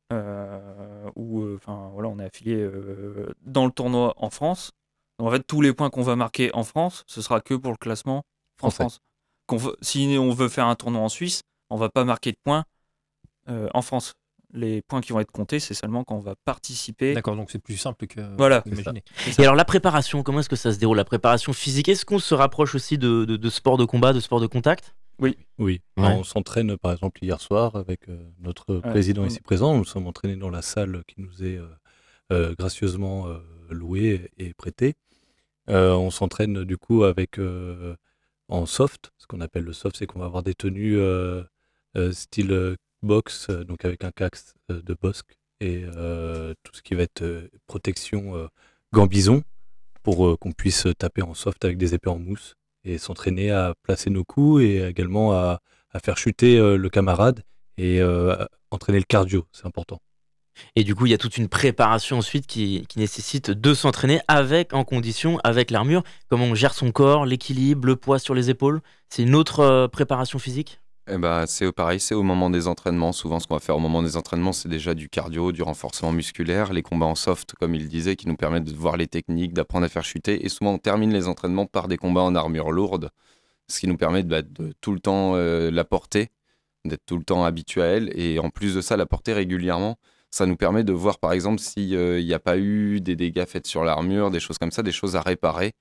euh, 0.13 1.09
ou 1.15 1.41
euh, 1.41 1.55
enfin 1.55 1.89
voilà, 1.93 2.09
on 2.09 2.19
est 2.19 2.25
affilié 2.25 2.55
euh, 2.55 3.33
dans 3.45 3.65
le 3.65 3.71
tournoi 3.71 4.13
en 4.17 4.29
France. 4.29 4.71
Donc, 5.19 5.29
en 5.29 5.31
fait, 5.31 5.43
tous 5.45 5.61
les 5.61 5.73
points 5.73 5.89
qu'on 5.89 6.03
va 6.03 6.15
marquer 6.15 6.53
en 6.53 6.63
France, 6.63 7.03
ce 7.07 7.21
sera 7.21 7.41
que 7.41 7.53
pour 7.53 7.71
le 7.71 7.77
classement 7.77 8.23
en. 8.61 8.69
France. 8.69 8.99
Qu'on 9.47 9.57
veut- 9.57 9.77
si 9.81 10.17
on 10.19 10.31
veut 10.31 10.49
faire 10.49 10.67
un 10.67 10.75
tournoi 10.75 10.99
en 11.01 11.07
Suisse, 11.09 11.41
on 11.69 11.77
va 11.77 11.87
pas 11.89 12.03
marquer 12.03 12.31
de 12.33 12.37
points 12.43 12.65
euh, 13.49 13.69
en 13.73 13.81
France. 13.81 14.13
Les 14.53 14.81
points 14.81 15.01
qui 15.01 15.11
vont 15.11 15.19
être 15.19 15.31
comptés, 15.31 15.59
c'est 15.59 15.73
seulement 15.73 16.03
quand 16.05 16.15
on 16.15 16.21
va 16.21 16.35
participer. 16.45 17.13
D'accord, 17.13 17.35
donc 17.35 17.51
c'est 17.51 17.59
plus 17.59 17.75
simple 17.77 18.07
que. 18.07 18.21
Voilà. 18.37 18.63
Et 19.37 19.41
alors 19.43 19.55
la 19.55 19.65
préparation, 19.65 20.23
comment 20.23 20.39
est-ce 20.39 20.47
que 20.49 20.55
ça 20.55 20.71
se 20.73 20.79
déroule 20.79 20.95
La 20.97 21.03
préparation 21.05 21.51
physique, 21.53 21.89
est-ce 21.89 22.05
qu'on 22.05 22.19
se 22.19 22.33
rapproche 22.33 22.73
aussi 22.73 22.97
de, 22.97 23.25
de, 23.25 23.35
de 23.35 23.49
sport 23.49 23.77
de 23.77 23.83
combat, 23.85 24.13
de 24.13 24.19
sport 24.21 24.39
de 24.39 24.47
contact? 24.47 24.95
Oui, 25.19 25.35
Ouais. 25.57 25.81
on 25.97 26.23
s'entraîne 26.23 26.77
par 26.77 26.91
exemple 26.93 27.23
hier 27.23 27.41
soir 27.41 27.75
avec 27.75 28.07
euh, 28.07 28.17
notre 28.39 28.77
président 28.77 29.23
on- 29.23 29.27
ici 29.27 29.41
présent. 29.41 29.75
Nous 29.75 29.83
sommes 29.85 30.05
entraînés 30.07 30.35
dans 30.35 30.51
la 30.51 30.61
salle 30.61 31.01
qui 31.07 31.19
nous 31.21 31.43
est 31.43 31.57
euh, 31.57 31.67
euh, 32.31 32.55
gracieusement 32.57 33.27
euh, 33.27 33.39
louée 33.69 34.29
et 34.37 34.53
prêtée. 34.53 34.93
Euh, 35.69 35.91
on 35.93 36.11
s'entraîne 36.11 36.63
du 36.63 36.77
coup 36.77 37.03
avec 37.03 37.39
euh, 37.39 37.95
en 38.47 38.65
soft. 38.65 39.11
Ce 39.17 39.25
qu'on 39.27 39.41
appelle 39.41 39.63
le 39.63 39.73
soft, 39.73 39.97
c'est 39.97 40.05
qu'on 40.05 40.19
va 40.19 40.25
avoir 40.25 40.43
des 40.43 40.53
tenues 40.53 40.97
euh, 40.97 41.43
euh, 41.97 42.11
style 42.13 42.75
boxe, 43.07 43.47
euh, 43.49 43.63
donc 43.63 43.85
avec 43.85 44.03
un 44.03 44.11
casque 44.11 44.53
euh, 44.71 44.81
de 44.81 44.95
bosque 44.99 45.35
et 45.59 45.83
euh, 45.85 46.53
tout 46.63 46.75
ce 46.75 46.83
qui 46.83 46.93
va 46.93 47.03
être 47.03 47.49
protection 47.65 48.47
gambison 48.93 49.41
pour 50.03 50.37
qu'on 50.37 50.51
puisse 50.51 50.85
taper 50.99 51.23
en 51.23 51.33
soft 51.33 51.65
avec 51.65 51.79
des 51.79 51.95
épées 51.95 52.11
en 52.11 52.19
mousse 52.19 52.53
et 52.83 52.99
s'entraîner 52.99 53.49
à 53.49 53.73
placer 53.81 54.11
nos 54.11 54.23
coups 54.23 54.61
et 54.61 54.83
également 54.83 55.33
à, 55.33 55.59
faire 56.03 56.15
chuter 56.15 56.59
le 56.59 56.89
camarade 56.89 57.41
et 57.79 58.03
entraîner 58.69 58.99
le 58.99 59.05
cardio, 59.05 59.47
c'est 59.51 59.65
important. 59.65 59.99
Et 60.75 60.83
du 60.83 60.93
coup, 60.93 61.07
il 61.07 61.09
y 61.09 61.15
a 61.15 61.17
toute 61.17 61.37
une 61.37 61.49
préparation 61.49 62.19
ensuite 62.19 62.45
qui, 62.45 62.85
qui 62.87 62.99
nécessite 62.99 63.49
de 63.49 63.73
s'entraîner 63.73 64.21
avec, 64.27 64.75
en 64.75 64.83
condition, 64.83 65.39
avec 65.43 65.71
l'armure. 65.71 66.03
Comment 66.29 66.45
on 66.45 66.55
gère 66.55 66.75
son 66.75 66.91
corps, 66.91 67.25
l'équilibre, 67.25 67.87
le 67.87 67.95
poids 67.95 68.19
sur 68.19 68.35
les 68.35 68.51
épaules? 68.51 68.81
C'est 69.09 69.23
une 69.23 69.33
autre 69.33 69.87
préparation 69.87 70.37
physique? 70.37 70.79
Eh 71.09 71.17
ben, 71.17 71.45
c'est 71.45 71.71
pareil, 71.71 72.01
c'est 72.01 72.15
au 72.15 72.23
moment 72.23 72.49
des 72.49 72.67
entraînements. 72.67 73.13
Souvent, 73.13 73.39
ce 73.39 73.47
qu'on 73.47 73.53
va 73.53 73.61
faire 73.61 73.77
au 73.77 73.79
moment 73.79 74.03
des 74.03 74.17
entraînements, 74.17 74.51
c'est 74.51 74.67
déjà 74.67 74.93
du 74.93 75.07
cardio, 75.07 75.53
du 75.53 75.61
renforcement 75.63 76.11
musculaire, 76.11 76.73
les 76.73 76.81
combats 76.81 77.05
en 77.05 77.15
soft, 77.15 77.53
comme 77.55 77.75
il 77.75 77.87
disait, 77.87 78.17
qui 78.17 78.27
nous 78.27 78.35
permettent 78.35 78.65
de 78.65 78.75
voir 78.75 78.97
les 78.97 79.07
techniques, 79.07 79.53
d'apprendre 79.53 79.85
à 79.85 79.89
faire 79.89 80.03
chuter. 80.03 80.45
Et 80.45 80.49
souvent, 80.49 80.73
on 80.73 80.77
termine 80.79 81.13
les 81.13 81.29
entraînements 81.29 81.65
par 81.65 81.87
des 81.87 81.95
combats 81.95 82.23
en 82.23 82.35
armure 82.35 82.71
lourde, 82.71 83.09
ce 83.69 83.79
qui 83.79 83.87
nous 83.87 83.95
permet 83.95 84.23
de, 84.23 84.27
bah, 84.29 84.41
de 84.41 84.73
tout 84.81 84.91
le 84.91 84.99
temps 84.99 85.35
euh, 85.35 85.71
la 85.71 85.85
porter, 85.85 86.27
d'être 86.83 87.05
tout 87.05 87.17
le 87.17 87.23
temps 87.23 87.45
habitué 87.45 87.81
à 87.81 87.85
elle. 87.85 88.11
Et 88.19 88.39
en 88.39 88.49
plus 88.49 88.75
de 88.75 88.81
ça, 88.81 88.97
la 88.97 89.05
porter 89.05 89.31
régulièrement. 89.31 89.97
Ça 90.29 90.45
nous 90.45 90.57
permet 90.57 90.83
de 90.83 90.91
voir, 90.91 91.19
par 91.19 91.31
exemple, 91.31 91.61
s'il 91.61 91.97
n'y 92.25 92.33
a 92.33 92.39
pas 92.39 92.57
eu 92.57 92.99
des 92.99 93.15
dégâts 93.15 93.45
faits 93.45 93.65
sur 93.65 93.85
l'armure, 93.85 94.29
des 94.29 94.41
choses 94.41 94.57
comme 94.57 94.71
ça, 94.71 94.83
des 94.83 94.91
choses 94.91 95.15
à 95.15 95.21
réparer 95.21 95.73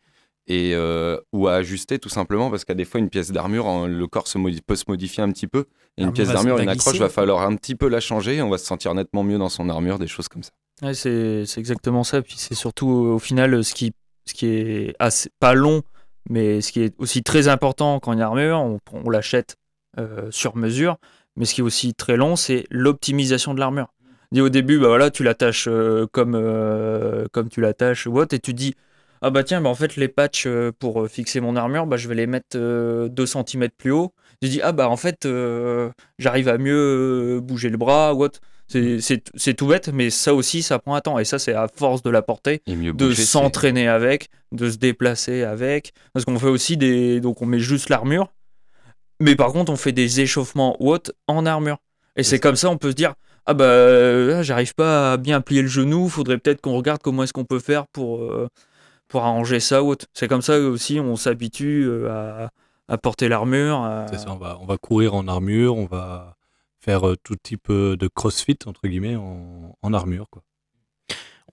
et 0.49 0.75
euh, 0.75 1.19
ou 1.33 1.49
à 1.49 1.55
ajuster 1.55 1.99
tout 1.99 2.09
simplement 2.09 2.51
parce 2.51 2.65
qu'à 2.65 2.75
des 2.75 2.85
fois 2.85 3.01
une 3.01 3.09
pièce 3.11 3.33
d'armure 3.33 3.67
hein, 3.67 3.89
le 3.89 4.07
corps 4.07 4.29
se 4.29 4.39
modi- 4.39 4.63
peut 4.63 4.77
se 4.77 4.85
modifier 4.87 5.23
un 5.23 5.31
petit 5.33 5.47
peu 5.49 5.65
et 5.99 6.03
une 6.05 6.13
pièce 6.13 6.29
d'armure 6.29 6.59
une 6.59 6.69
accroche 6.69 6.99
va 6.99 7.09
falloir 7.09 7.43
un 7.43 7.57
petit 7.57 7.75
peu 7.75 7.89
la 7.89 8.01
changer 8.01 8.37
et 8.37 8.43
on 8.43 8.49
va 8.51 8.59
se 8.59 8.67
sentir 8.67 8.95
nettement 8.95 9.25
mieux 9.25 9.39
dans 9.39 9.49
son 9.49 9.69
armure 9.69 9.99
des 9.99 10.07
choses 10.07 10.29
comme 10.29 10.43
ça 10.43 10.51
Ouais, 10.83 10.93
c'est 10.93 11.47
c'est 11.47 11.59
exactement 11.59 12.05
ça. 12.05 12.21
Puis 12.21 12.35
c'est 12.37 12.55
surtout 12.55 12.89
au 12.89 13.19
final 13.19 13.65
ce 13.65 13.73
qui, 13.75 13.93
ce 14.27 14.35
qui 14.35 14.47
est 14.47 14.95
assez, 14.99 15.31
pas 15.41 15.55
long, 15.55 15.81
mais 16.29 16.61
ce 16.61 16.71
qui 16.71 16.83
est 16.83 16.95
aussi 16.99 17.23
très 17.23 17.49
important 17.49 17.99
quand 17.99 18.13
une 18.13 18.21
armure, 18.21 18.59
on, 18.59 18.79
on 18.93 19.09
l'achète 19.09 19.57
euh, 19.99 20.31
sur 20.31 20.55
mesure. 20.55 20.99
Mais 21.35 21.47
ce 21.47 21.55
qui 21.55 21.63
est 21.63 21.65
aussi 21.65 21.95
très 21.95 22.19
long, 22.19 22.37
c'est 22.37 22.67
l'optimisation 22.71 23.55
de 23.55 23.61
l'armure. 23.61 23.89
Dit 24.33 24.43
au 24.43 24.51
début, 24.51 24.79
bah 24.79 24.89
voilà, 24.89 25.11
tu 25.11 25.23
l'attaches 25.23 25.67
euh, 25.67 26.07
comme, 26.13 26.35
comme 27.33 27.49
tu 27.49 27.63
l'attaches 27.63 28.07
ou 28.07 28.19
autre, 28.19 28.35
et 28.35 28.39
tu 28.39 28.53
dis 28.53 28.75
ah 29.23 29.31
bah 29.31 29.43
tiens, 29.45 29.61
bah 29.61 29.69
en 29.69 29.75
fait 29.75 29.97
les 29.97 30.09
patchs 30.09 30.47
euh, 30.47 30.73
pour 30.79 31.03
euh, 31.03 31.09
fixer 31.09 31.41
mon 31.41 31.57
armure, 31.57 31.87
bah 31.87 31.97
je 31.97 32.09
vais 32.09 32.15
les 32.15 32.27
mettre 32.27 32.57
2 32.57 33.27
cm 33.27 33.69
plus 33.77 33.91
haut. 33.93 34.13
Tu 34.43 34.49
dis 34.49 34.61
ah 34.63 34.73
bah 34.73 34.89
en 34.89 34.97
fait 34.97 35.25
euh, 35.27 35.91
j'arrive 36.19 36.49
à 36.49 36.59
mieux 36.59 37.37
euh, 37.37 37.41
bouger 37.41 37.71
le 37.71 37.77
bras 37.77 38.15
ou 38.15 38.23
autre. 38.23 38.41
C'est- 38.69 39.01
C'est 39.01 39.23
c'est 39.37 39.55
tout 39.55 39.69
bête, 39.69 39.89
mais 39.95 40.11
ça 40.11 40.35
aussi, 40.35 40.61
ça 40.63 40.79
prend 40.81 40.97
un 40.97 41.01
temps. 41.01 41.19
Et 41.21 41.25
ça, 41.25 41.39
c'est 41.39 41.55
à 41.55 41.69
force 41.73 42.03
de 42.03 42.11
la 42.11 42.21
porter, 42.21 42.63
et 42.67 42.75
mieux 42.75 42.93
de 42.93 42.97
bouger, 42.97 43.15
c'est- 43.23 43.23
s'entraîner 43.29 43.87
avec, 43.87 44.29
de 44.53 44.69
se 44.69 44.77
déplacer 44.77 45.45
avec. 45.45 45.93
Parce 46.13 46.25
qu'on 46.25 46.37
fait 46.39 46.49
aussi 46.49 46.77
des. 46.77 47.21
Donc, 47.21 47.43
on 47.43 47.47
met 47.47 47.61
juste 47.61 47.89
l'armure. 47.91 48.29
Mais 49.21 49.37
par 49.37 49.53
contre, 49.53 49.71
on 49.73 49.77
fait 49.77 49.93
des 49.93 50.21
échauffements 50.21 50.77
ou 50.81 50.91
autres 50.91 51.13
en 51.29 51.47
armure. 51.47 51.79
Et 52.17 52.23
c'est 52.25 52.41
comme 52.41 52.57
ça, 52.57 52.69
on 52.71 52.77
peut 52.77 52.91
se 52.91 52.97
dire 52.97 53.15
Ah 53.47 53.55
bah, 53.55 53.65
euh, 53.67 54.43
j'arrive 54.43 54.75
pas 54.75 55.13
à 55.13 55.17
bien 55.17 55.41
plier 55.41 55.63
le 55.63 55.69
genou, 55.69 56.09
faudrait 56.09 56.39
peut-être 56.39 56.61
qu'on 56.61 56.75
regarde 56.77 57.01
comment 57.01 57.23
est-ce 57.23 57.33
qu'on 57.33 57.45
peut 57.45 57.61
faire 57.61 57.87
pour, 57.87 58.21
euh, 58.23 58.49
pour 59.09 59.23
arranger 59.25 59.61
ça 59.61 59.83
ou 59.83 59.89
autre. 59.91 60.07
C'est 60.15 60.29
comme 60.29 60.43
ça 60.43 60.59
aussi, 60.59 60.99
on 61.01 61.17
s'habitue 61.17 61.85
euh, 61.87 62.11
à, 62.11 62.51
à 62.93 62.99
porter 62.99 63.29
l'armure. 63.29 63.79
à- 63.83 64.07
C'est 64.11 64.19
ça, 64.19 64.31
on 64.33 64.37
va, 64.37 64.59
on 64.61 64.67
va 64.67 64.79
courir 64.79 65.15
en 65.15 65.27
armure, 65.29 65.77
on 65.77 65.87
va 65.87 66.37
faire 66.81 67.07
euh, 67.09 67.17
tout 67.23 67.37
type 67.43 67.69
euh, 67.71 67.97
de 67.97 68.09
crossfit 68.09 68.59
entre 68.67 68.87
guillemets 68.89 69.17
en, 69.17 69.77
en 69.83 69.93
armure. 69.93 70.27
Quoi. 70.31 70.43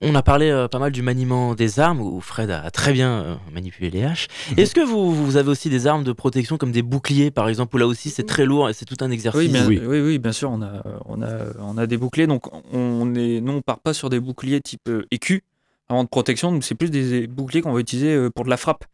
On 0.00 0.14
a 0.16 0.22
parlé 0.22 0.50
euh, 0.50 0.66
pas 0.66 0.80
mal 0.80 0.90
du 0.90 1.02
maniement 1.02 1.54
des 1.54 1.78
armes, 1.78 2.00
où 2.00 2.20
Fred 2.20 2.50
a 2.50 2.68
très 2.72 2.92
bien 2.92 3.10
euh, 3.22 3.34
manipulé 3.52 3.90
les 3.90 4.02
haches. 4.02 4.26
Est-ce 4.56 4.74
que 4.74 4.80
vous, 4.80 5.14
vous 5.14 5.36
avez 5.36 5.48
aussi 5.48 5.70
des 5.70 5.86
armes 5.86 6.02
de 6.02 6.10
protection 6.12 6.56
comme 6.58 6.72
des 6.72 6.82
boucliers, 6.82 7.30
par 7.30 7.48
exemple, 7.48 7.76
où 7.76 7.78
là 7.78 7.86
aussi 7.86 8.10
c'est 8.10 8.24
très 8.26 8.44
lourd 8.44 8.68
et 8.68 8.74
c'est 8.74 8.84
tout 8.84 8.96
un 9.00 9.10
exercice? 9.12 9.40
Oui, 9.40 9.48
bien, 9.48 9.66
Oui. 9.66 9.80
oui. 9.86 10.00
oui, 10.00 10.18
bien 10.18 10.32
sûr, 10.32 10.50
on 10.50 10.62
a, 10.62 10.82
on 11.06 11.22
a, 11.22 11.28
on 11.60 11.78
a 11.78 11.86
des 11.86 11.96
boucliers. 11.96 12.26
Donc, 12.26 12.42
on 12.72 13.14
est, 13.14 13.40
nous, 13.40 13.52
on 13.52 13.62
part 13.62 13.78
pas 13.78 13.94
sur 13.94 14.10
des 14.10 14.18
boucliers 14.18 14.60
type 14.60 14.88
euh, 14.88 15.06
écu, 15.12 15.44
vraiment 15.88 16.04
de 16.04 16.08
protection. 16.08 16.52
Donc, 16.52 16.64
c'est 16.64 16.74
plus 16.74 16.90
des 16.90 17.26
boucliers 17.26 17.60
qu'on 17.62 17.72
va 17.72 17.80
utiliser 17.80 18.14
euh, 18.14 18.30
pour 18.30 18.44
de 18.44 18.50
la 18.50 18.56
frappe. 18.56 18.84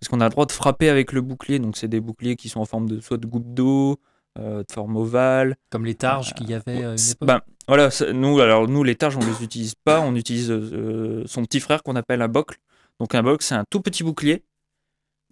Parce 0.00 0.08
qu'on 0.08 0.20
a 0.20 0.24
le 0.24 0.30
droit 0.30 0.46
de 0.46 0.52
frapper 0.52 0.88
avec 0.88 1.12
le 1.12 1.20
bouclier. 1.20 1.58
Donc, 1.58 1.76
c'est 1.76 1.88
des 1.88 2.00
boucliers 2.00 2.36
qui 2.36 2.48
sont 2.48 2.60
en 2.60 2.64
forme 2.64 2.88
de 2.88 3.00
soit 3.00 3.16
de 3.16 3.26
goutte 3.26 3.52
d'eau, 3.54 3.98
euh, 4.38 4.62
de 4.62 4.72
forme 4.72 4.96
ovale. 4.96 5.56
Comme 5.70 5.84
les 5.84 5.94
targes 5.96 6.34
qu'il 6.34 6.48
y 6.48 6.54
avait 6.54 6.84
à 6.84 6.90
une 6.92 6.98
C'est- 6.98 7.12
époque. 7.12 7.26
ben, 7.26 7.40
voilà, 7.66 7.88
nous, 8.14 8.38
alors, 8.40 8.68
nous, 8.68 8.84
les 8.84 8.94
targes, 8.94 9.16
on 9.16 9.20
les 9.26 9.42
utilise 9.42 9.74
pas. 9.74 10.00
On 10.00 10.14
utilise 10.14 10.50
euh, 10.52 11.24
son 11.26 11.42
petit 11.44 11.58
frère 11.60 11.82
qu'on 11.82 11.96
appelle 11.96 12.22
un 12.22 12.28
bocle. 12.28 12.58
Donc, 13.00 13.14
un 13.14 13.22
bocle, 13.22 13.42
c'est 13.44 13.54
un 13.56 13.64
tout 13.68 13.80
petit 13.80 14.04
bouclier 14.04 14.44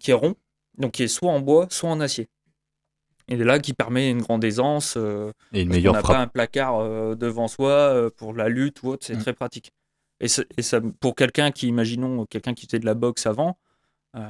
qui 0.00 0.10
est 0.10 0.14
rond, 0.14 0.34
donc 0.78 0.92
qui 0.92 1.04
est 1.04 1.08
soit 1.08 1.30
en 1.30 1.40
bois, 1.40 1.66
soit 1.70 1.88
en 1.88 2.00
acier. 2.00 2.28
Et 3.28 3.36
là, 3.36 3.58
qui 3.58 3.72
permet 3.72 4.10
une 4.10 4.20
grande 4.22 4.44
aisance. 4.44 4.94
euh, 4.96 5.32
Et 5.52 5.62
une 5.62 5.68
meilleure 5.68 5.94
n'a 5.94 6.00
frappe. 6.00 6.16
pas 6.16 6.22
un 6.22 6.26
placard 6.28 6.76
euh, 6.78 7.14
devant 7.14 7.48
soi 7.48 7.70
euh, 7.70 8.10
pour 8.16 8.34
la 8.34 8.48
lutte 8.48 8.82
ou 8.82 8.88
autre, 8.90 9.06
c'est 9.06 9.14
Mm. 9.16 9.20
très 9.20 9.32
pratique. 9.32 9.72
Et, 10.20 10.26
et 10.56 10.62
ça, 10.62 10.80
pour 11.00 11.14
quelqu'un 11.14 11.50
qui, 11.50 11.68
imaginons, 11.68 12.26
quelqu'un 12.26 12.54
qui 12.54 12.66
faisait 12.66 12.78
de 12.78 12.86
la 12.86 12.94
boxe 12.94 13.26
avant, 13.26 13.58
euh, 14.16 14.20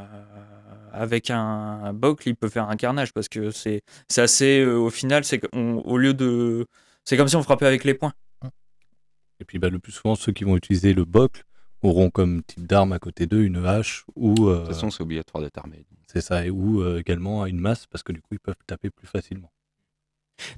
avec 0.92 1.30
un, 1.30 1.38
un 1.38 1.92
bocle, 1.92 2.28
il 2.28 2.36
peut 2.36 2.48
faire 2.48 2.68
un 2.68 2.76
carnage 2.76 3.12
parce 3.12 3.28
que 3.28 3.50
c'est 3.50 3.82
c'est 4.08 4.22
assez, 4.22 4.60
euh, 4.60 4.76
au 4.76 4.90
final, 4.90 5.24
c'est 5.24 5.38
qu'on- 5.40 5.78
au 5.80 5.96
lieu 5.98 6.14
de. 6.14 6.66
C'est 7.04 7.16
comme 7.16 7.28
si 7.28 7.36
on 7.36 7.42
frappait 7.42 7.66
avec 7.66 7.84
les 7.84 7.94
poings. 7.94 8.14
Et 9.40 9.44
puis 9.44 9.58
bah, 9.58 9.68
le 9.68 9.78
plus 9.78 9.92
souvent, 9.92 10.14
ceux 10.16 10.32
qui 10.32 10.44
vont 10.44 10.56
utiliser 10.56 10.94
le 10.94 11.04
bocle 11.04 11.44
auront 11.82 12.10
comme 12.10 12.42
type 12.42 12.66
d'arme 12.66 12.92
à 12.92 12.98
côté 12.98 13.26
d'eux 13.26 13.42
une 13.42 13.64
hache 13.64 14.04
ou 14.16 14.48
euh, 14.48 14.54
de 14.54 14.58
toute 14.60 14.74
façon 14.74 14.90
c'est 14.90 15.02
obligatoire 15.02 15.42
d'être 15.42 15.58
armé 15.58 15.84
c'est 16.06 16.20
ça, 16.22 16.46
et 16.46 16.50
ou 16.50 16.80
euh, 16.82 16.98
également 16.98 17.44
une 17.46 17.60
masse 17.60 17.86
parce 17.86 18.02
que 18.02 18.12
du 18.12 18.20
coup 18.22 18.28
ils 18.32 18.40
peuvent 18.40 18.54
taper 18.66 18.90
plus 18.90 19.06
facilement. 19.06 19.50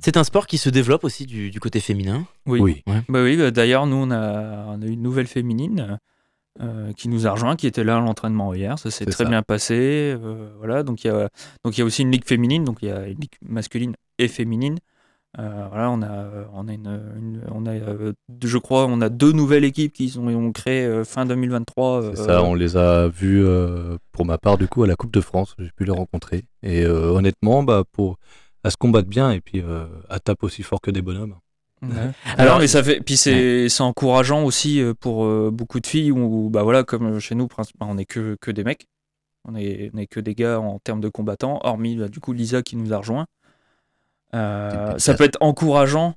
C'est 0.01 0.17
un 0.17 0.25
sport 0.25 0.47
qui 0.47 0.59
se 0.59 0.69
développe 0.71 1.05
aussi 1.05 1.27
du, 1.27 1.51
du 1.51 1.61
côté 1.61 1.81
féminin. 1.81 2.27
Oui. 2.47 2.61
Oui. 2.61 2.83
Bah 3.09 3.23
oui, 3.23 3.37
bah 3.37 3.51
d'ailleurs, 3.51 3.87
nous, 3.87 3.97
on 3.97 4.11
a, 4.11 4.67
on 4.69 4.83
a 4.83 4.87
une 4.87 5.03
nouvelle 5.03 5.27
féminine 5.27 5.99
euh, 6.61 6.93
qui 6.95 7.09
nous 7.09 7.27
a 7.27 7.31
rejoint, 7.31 7.57
qui 7.57 7.67
était 7.67 7.85
là 7.85 7.99
à 7.99 8.01
l'entraînement 8.01 8.53
hier. 8.55 8.79
Ça 8.79 8.91
s'est 8.91 9.07
très 9.07 9.25
ça. 9.25 9.31
bien 9.31 9.43
passé. 9.43 10.17
euh, 10.21 10.51
voilà, 10.59 10.83
donc 10.83 11.05
il 11.05 11.09
y 11.09 11.11
a, 11.11 11.29
donc 11.65 11.77
il 11.77 11.81
y 11.81 11.83
a 11.83 11.85
aussi 11.85 12.03
une 12.03 12.11
ligue 12.11 12.25
féminine, 12.27 12.65
donc 12.65 12.79
il 12.83 12.89
y 12.89 12.93
a 12.93 13.07
une 13.07 13.21
ligue 13.21 13.37
masculine 13.43 13.95
et 14.19 14.29
féminine. 14.29 14.79
Euh, 15.39 15.67
voilà, 15.69 15.91
on 15.91 16.01
a, 16.03 16.49
on 16.55 16.67
a 16.69 16.73
une, 16.73 16.87
une- 17.17 17.43
on 17.53 17.67
a, 17.67 17.73
euh, 17.73 18.13
je 18.43 18.59
crois, 18.59 18.87
on 18.87 19.01
a 19.03 19.11
deux 19.11 19.31
nouvelles 19.31 19.65
équipes 19.65 19.93
qui 19.93 20.09
sont 20.09 20.27
ont 20.27 20.53
créé 20.53 20.85
euh, 20.85 21.05
fin 21.05 21.27
2023. 21.27 22.03
C'est 22.03 22.21
euh, 22.21 22.27
ça, 22.27 22.43
on 22.43 22.55
les 22.55 22.77
a 22.77 23.09
vus 23.09 23.45
euh, 23.45 23.99
pour 24.11 24.25
ma 24.25 24.39
part 24.39 24.57
du 24.57 24.67
coup 24.67 24.83
à 24.83 24.87
la 24.87 24.97
Coupe 24.97 25.13
de 25.13 25.21
France. 25.21 25.55
J'ai 25.59 25.71
pu 25.77 25.85
les 25.85 25.93
rencontrer. 25.93 26.45
Et 26.63 26.83
euh, 26.83 27.11
honnêtement, 27.11 27.63
bah, 27.63 27.85
pour, 27.93 28.17
à 28.65 28.71
se 28.71 28.77
combattre 28.77 29.09
bien 29.09 29.31
et 29.31 29.41
puis 29.41 29.61
euh, 29.61 29.87
à 30.09 30.21
tape 30.21 30.43
aussi 30.43 30.63
fort 30.63 30.81
que 30.81 30.91
des 30.91 31.03
bonhommes. 31.03 31.37
Ouais. 31.83 31.91
Alors, 32.25 32.39
Alors, 32.39 32.59
mais 32.59 32.67
ça 32.67 32.83
fait, 32.83 33.01
puis 33.01 33.17
c'est 33.17 33.69
c'est 33.69 33.83
encourageant 33.83 34.43
aussi 34.45 34.81
euh, 34.81 34.95
pour 34.95 35.25
euh, 35.25 35.51
beaucoup 35.53 35.81
de 35.81 35.87
filles 35.87 36.11
où, 36.11 36.51
bah 36.51 36.63
voilà, 36.63 36.83
comme 36.83 37.21
chez 37.21 37.35
nous, 37.35 37.47
principalement, 37.47 37.95
on 37.95 37.99
est 37.99 38.05
que, 38.05 38.37
que 38.41 38.51
des 38.51 38.65
mecs, 38.65 38.87
on 39.45 39.55
est, 39.57 39.91
on 39.95 39.99
est 39.99 40.07
que 40.07 40.21
des 40.21 40.35
gars 40.35 40.61
en 40.61 40.79
termes 40.79 41.01
de 41.01 41.09
combattants, 41.09 41.61
hormis 41.63 41.97
bah, 41.97 42.09
du 42.09 42.21
coup 42.21 42.33
Lisa 42.33 42.63
qui 42.63 42.77
nous 42.77 42.93
a 42.93 42.99
rejoint. 42.99 43.27
Euh, 44.35 44.99
ça 44.99 45.15
peut 45.15 45.25
être 45.25 45.39
encourageant 45.41 46.15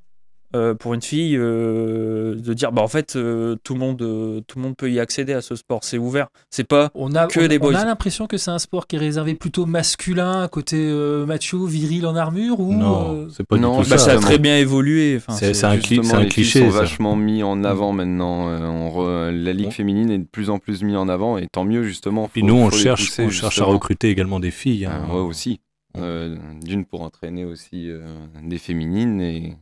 euh, 0.55 0.73
pour 0.75 0.93
une 0.93 1.01
fille 1.01 1.37
euh, 1.37 2.35
de 2.35 2.53
dire, 2.53 2.71
bah 2.71 2.81
en 2.81 2.87
fait, 2.87 3.15
euh, 3.15 3.55
tout 3.63 3.73
le 3.73 3.79
monde, 3.79 4.01
euh, 4.01 4.41
tout 4.47 4.57
le 4.59 4.63
monde 4.63 4.75
peut 4.77 4.91
y 4.91 4.99
accéder 4.99 5.33
à 5.33 5.41
ce 5.41 5.55
sport, 5.55 5.83
c'est 5.83 5.97
ouvert, 5.97 6.27
c'est 6.49 6.63
pas 6.67 6.89
On 6.95 7.13
a, 7.15 7.27
Que 7.27 7.39
on, 7.41 7.47
des 7.47 7.57
on 7.57 7.61
boys. 7.61 7.77
a 7.77 7.85
l'impression 7.85 8.27
que 8.27 8.37
c'est 8.37 8.51
un 8.51 8.59
sport 8.59 8.87
qui 8.87 8.95
est 8.97 8.99
réservé 8.99 9.35
plutôt 9.35 9.65
masculin, 9.65 10.47
côté 10.47 10.77
euh, 10.77 11.25
macho, 11.25 11.65
viril 11.65 12.05
en 12.05 12.15
armure 12.15 12.59
ou 12.59 12.73
non, 12.73 13.15
euh, 13.15 13.27
c'est 13.35 13.45
pas 13.45 13.57
non, 13.57 13.77
du 13.79 13.83
tout 13.85 13.89
bah, 13.89 13.97
ça. 13.97 14.11
ça 14.11 14.13
a 14.13 14.17
très 14.17 14.37
bien 14.39 14.57
évolué. 14.57 15.15
Enfin, 15.17 15.33
C'est- 15.33 15.53
c'est 15.53 15.65
un 15.65 15.77
cli- 15.77 16.13
un 16.13 16.19
les 16.21 16.27
cliché, 16.27 16.59
sont 16.59 16.71
ça. 16.71 16.79
vachement 16.79 17.15
mis 17.15 17.43
en 17.43 17.63
avant 17.63 17.91
maintenant. 17.93 18.49
euh, 18.49 18.59
on 18.67 18.89
re- 18.89 19.31
La 19.31 19.53
ligue 19.53 19.71
féminine 19.71 20.11
est 20.11 20.19
de 20.19 20.27
plus 20.29 20.49
en 20.49 20.59
plus 20.59 20.83
mise 20.83 20.95
en 20.97 21.07
avant 21.09 21.37
et 21.37 21.47
tant 21.51 21.63
mieux 21.63 21.83
justement. 21.83 22.27
Puis 22.31 22.41
faut- 22.41 22.47
nous, 22.47 22.55
on 22.55 22.69
cherche, 22.69 23.05
pousser, 23.07 23.23
on 23.25 23.29
cherche 23.29 23.59
à 23.61 23.65
recruter 23.65 24.09
également 24.09 24.39
des 24.39 24.51
filles. 24.51 24.85
hein. 24.85 25.05
Euh, 25.09 25.13
ouais, 25.13 25.19
aussi. 25.21 25.59
Euh, 25.97 26.37
D'une 26.63 26.85
pour 26.85 27.01
entraîner 27.01 27.43
aussi 27.45 27.89
euh, 27.89 28.05
des 28.43 28.57
féminines 28.57 29.21
et. 29.21 29.55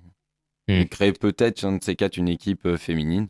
Et 0.69 0.85
créer 0.87 1.11
peut-être 1.13 1.63
un 1.65 1.77
de 1.77 1.83
ces 1.83 1.95
quatre 1.95 2.17
une 2.17 2.27
équipe 2.29 2.65
euh, 2.65 2.77
féminine. 2.77 3.27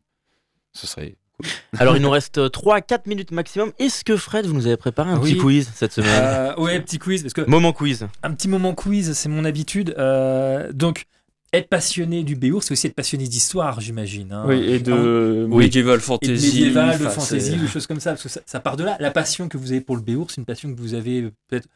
Ce 0.74 0.86
serait 0.88 1.16
Alors, 1.80 1.96
il 1.96 2.02
nous 2.02 2.10
reste 2.10 2.38
3-4 2.38 3.08
minutes 3.08 3.32
maximum. 3.32 3.72
Est-ce 3.80 4.04
que 4.04 4.18
Fred, 4.18 4.46
vous 4.46 4.54
nous 4.54 4.68
avez 4.68 4.76
préparé 4.78 5.12
un 5.12 5.20
Oui. 5.20 5.32
petit 5.34 5.38
quiz 5.40 5.72
cette 5.74 5.94
semaine? 5.94 6.12
Euh, 6.14 6.56
ouais, 6.58 6.80
petit 6.82 7.00
quiz 7.00 7.22
parce 7.22 7.34
que 7.34 7.42
Moment 7.50 7.72
quiz. 7.72 8.08
un 8.24 8.34
petit 8.34 8.50
moment 8.50 8.74
quiz, 8.76 9.14
c'est 9.14 9.30
mon 9.30 9.46
habitude. 9.46 9.96
Euh, 9.98 10.72
donc, 10.74 11.06
être 11.54 11.70
passionné 11.70 12.24
du 12.24 12.36
Béour, 12.36 12.62
c'est 12.62 12.74
aussi 12.74 12.88
être 12.88 12.94
passionné 12.94 13.26
d'histoire, 13.28 13.80
j'imagine. 13.80 14.34
hein. 14.34 14.44
Oui, 14.48 14.58
et 14.70 14.80
de 14.80 15.48
Oui. 15.50 15.64
medieval 15.66 15.96
Et 15.96 15.98
de 15.98 16.04
fantasy. 16.04 16.46
médiéval, 16.46 17.00
de 17.00 17.08
fantasy, 17.08 17.56
des 17.56 17.68
choses 17.68 17.88
comme 17.88 18.02
ça, 18.02 18.12
parce 18.12 18.24
que 18.24 18.30
ça, 18.30 18.42
ça 18.46 18.60
part 18.60 18.76
de 18.76 18.84
là. 18.84 18.98
La 19.00 19.10
passion 19.12 19.48
que 19.48 19.58
vous 19.58 19.72
avez 19.72 19.82
pour 19.82 19.96
le 19.96 20.02
Béour, 20.02 20.30
c'est 20.32 20.38
une 20.42 20.46
passion 20.46 20.74
que 20.74 20.80
vous 20.80 20.94
avez 20.94 21.22
euh, 21.22 21.32
peut-être 21.48 21.70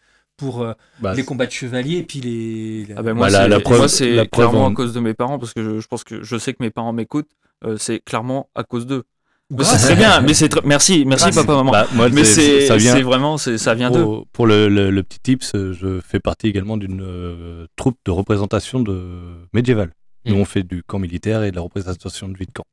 pour 0.44 0.62
euh, 0.64 0.74
Bah, 1.00 1.14
les 1.14 1.24
combats 1.24 1.46
de 1.46 1.52
chevaliers 1.52 1.98
et 1.98 2.04
puis 2.04 2.20
les. 2.22 2.88
Ah 2.98 3.02
ben 3.02 3.14
moi, 3.14 3.30
Bah, 3.30 3.48
la- 3.48 3.60
preuve- 3.60 3.78
moi, 3.80 3.88
c'est 3.88 4.14
la 4.14 4.26
preuve 4.26 4.50
clairement 4.50 4.66
en- 4.68 4.72
à 4.72 4.74
cause 4.74 4.94
de 4.94 5.00
mes 5.00 5.14
parents, 5.14 5.40
parce 5.40 5.54
que 5.54 5.64
je, 5.64 5.80
je 5.80 5.88
pense 5.88 6.04
que 6.04 6.24
je 6.24 6.38
sais 6.38 6.54
que 6.54 6.62
mes 6.62 6.70
parents 6.72 6.94
m'écoutent. 6.94 7.30
euh, 7.66 7.78
c'est 7.78 8.00
clairement 8.00 8.50
à 8.56 8.64
cause 8.64 8.86
d'eux. 8.86 9.04
C'est 9.62 9.78
très 9.78 9.96
bien. 9.96 10.20
Mais 10.22 10.34
c'est 10.34 10.50
très- 10.50 10.62
merci, 10.66 11.06
merci 11.06 11.26
Grâce. 11.32 11.36
papa 11.46 11.56
maman. 11.56 11.72
bah, 11.72 11.88
moi, 11.94 12.10
mais 12.10 12.24
c'est, 12.26 12.66
ça 12.68 12.76
vient 12.76 12.94
c'est 12.94 13.02
vraiment, 13.04 13.38
c'est, 13.38 13.58
ça 13.58 13.74
vient 13.74 13.90
d'eux. 13.92 14.04
Pour, 14.04 14.28
pour 14.34 14.48
le, 14.48 14.68
le- 14.68 14.90
le 14.92 15.04
petit 15.04 15.20
tips, 15.20 15.52
euh, 15.56 15.72
je 15.74 16.00
fais 16.02 16.20
partie 16.20 16.48
également 16.48 16.76
d'une 16.76 17.02
euh, 17.02 17.66
troupe 17.78 17.98
de 18.06 18.12
représentation 18.12 18.80
de 18.82 18.98
médiévale. 19.54 19.92
Nous, 20.26 20.36
Mm. 20.36 20.40
on 20.42 20.46
fait 20.46 20.64
du 20.64 20.84
camp 20.84 21.00
militaire 21.00 21.44
et 21.44 21.52
de 21.52 21.56
la 21.56 21.62
représentation 21.62 22.28
de 22.30 22.38
vie 22.38 22.46
de 22.48 22.52
camp. 22.52 22.66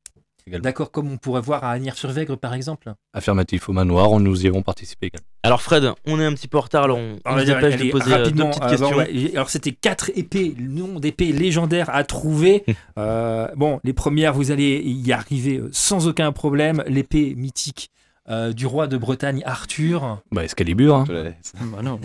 D'accord, 0.47 0.91
comme 0.91 1.11
on 1.13 1.17
pourrait 1.17 1.41
voir 1.41 1.65
à 1.65 1.71
Agnières-sur-Vègre, 1.71 2.37
par 2.37 2.55
exemple. 2.55 2.93
Affirmatif 3.13 3.69
au 3.69 3.73
manoir, 3.73 4.11
on 4.13 4.21
nous 4.21 4.45
y 4.45 4.49
avons 4.49 4.63
participé 4.63 5.07
également. 5.07 5.27
Alors, 5.43 5.63
Fred, 5.63 5.93
on 6.07 6.21
est 6.21 6.25
un 6.25 6.35
petit 6.35 6.49
peu 6.49 6.59
en 6.59 6.63
retard. 6.63 6.85
Alors, 6.85 6.99
on, 6.99 7.19
on 7.25 7.39
se 7.39 7.45
dépêche 7.45 7.77
de 7.77 7.91
poser 7.91 8.13
euh, 8.13 8.17
deux 8.17 8.23
rapidement, 8.23 8.51
petites 8.51 8.63
euh, 8.63 8.69
questions. 8.69 8.91
bon, 8.91 8.97
ouais, 8.97 9.31
alors 9.35 9.51
c'était 9.51 9.73
quatre 9.73 10.11
épées, 10.15 10.55
le 10.59 10.69
nom 10.69 11.01
d'épées 11.01 11.33
légendaires 11.33 11.91
à 11.91 12.05
trouver. 12.05 12.65
Euh, 12.99 13.49
bon, 13.57 13.81
les 13.83 13.93
premières, 13.93 14.35
vous 14.35 14.51
allez 14.51 14.83
y 14.85 15.13
arriver 15.13 15.57
euh, 15.57 15.71
sans 15.73 16.07
aucun 16.07 16.33
problème. 16.33 16.83
L'épée 16.87 17.35
mythique 17.35 17.91
euh, 18.29 18.53
du 18.53 18.67
roi 18.67 18.87
de 18.87 18.97
Bretagne 18.97 19.43
Arthur. 19.45 20.21
Bah, 20.31 20.45
Excalibur, 20.45 20.95
hein. 20.95 21.05
Bah 21.09 21.83
non, 21.83 21.99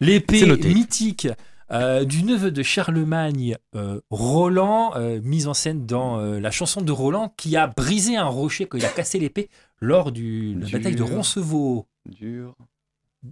L'épée 0.00 0.46
mythique 0.46 1.28
euh, 1.72 2.04
du 2.04 2.22
neveu 2.22 2.50
de 2.50 2.62
Charlemagne, 2.62 3.56
euh, 3.74 4.00
Roland, 4.10 4.92
euh, 4.96 5.20
mise 5.22 5.48
en 5.48 5.54
scène 5.54 5.84
dans 5.86 6.18
euh, 6.20 6.38
la 6.40 6.50
chanson 6.50 6.80
de 6.80 6.92
Roland, 6.92 7.32
qui 7.36 7.56
a 7.56 7.66
brisé 7.66 8.16
un 8.16 8.26
rocher 8.26 8.66
quand 8.66 8.78
il 8.78 8.84
a 8.84 8.88
cassé 8.88 9.18
l'épée 9.18 9.48
lors 9.80 10.12
du, 10.12 10.54
de 10.54 10.64
la 10.64 10.70
bataille 10.78 10.94
de 10.96 11.02
Roncevaux. 11.02 11.86
Dur. 12.08 12.54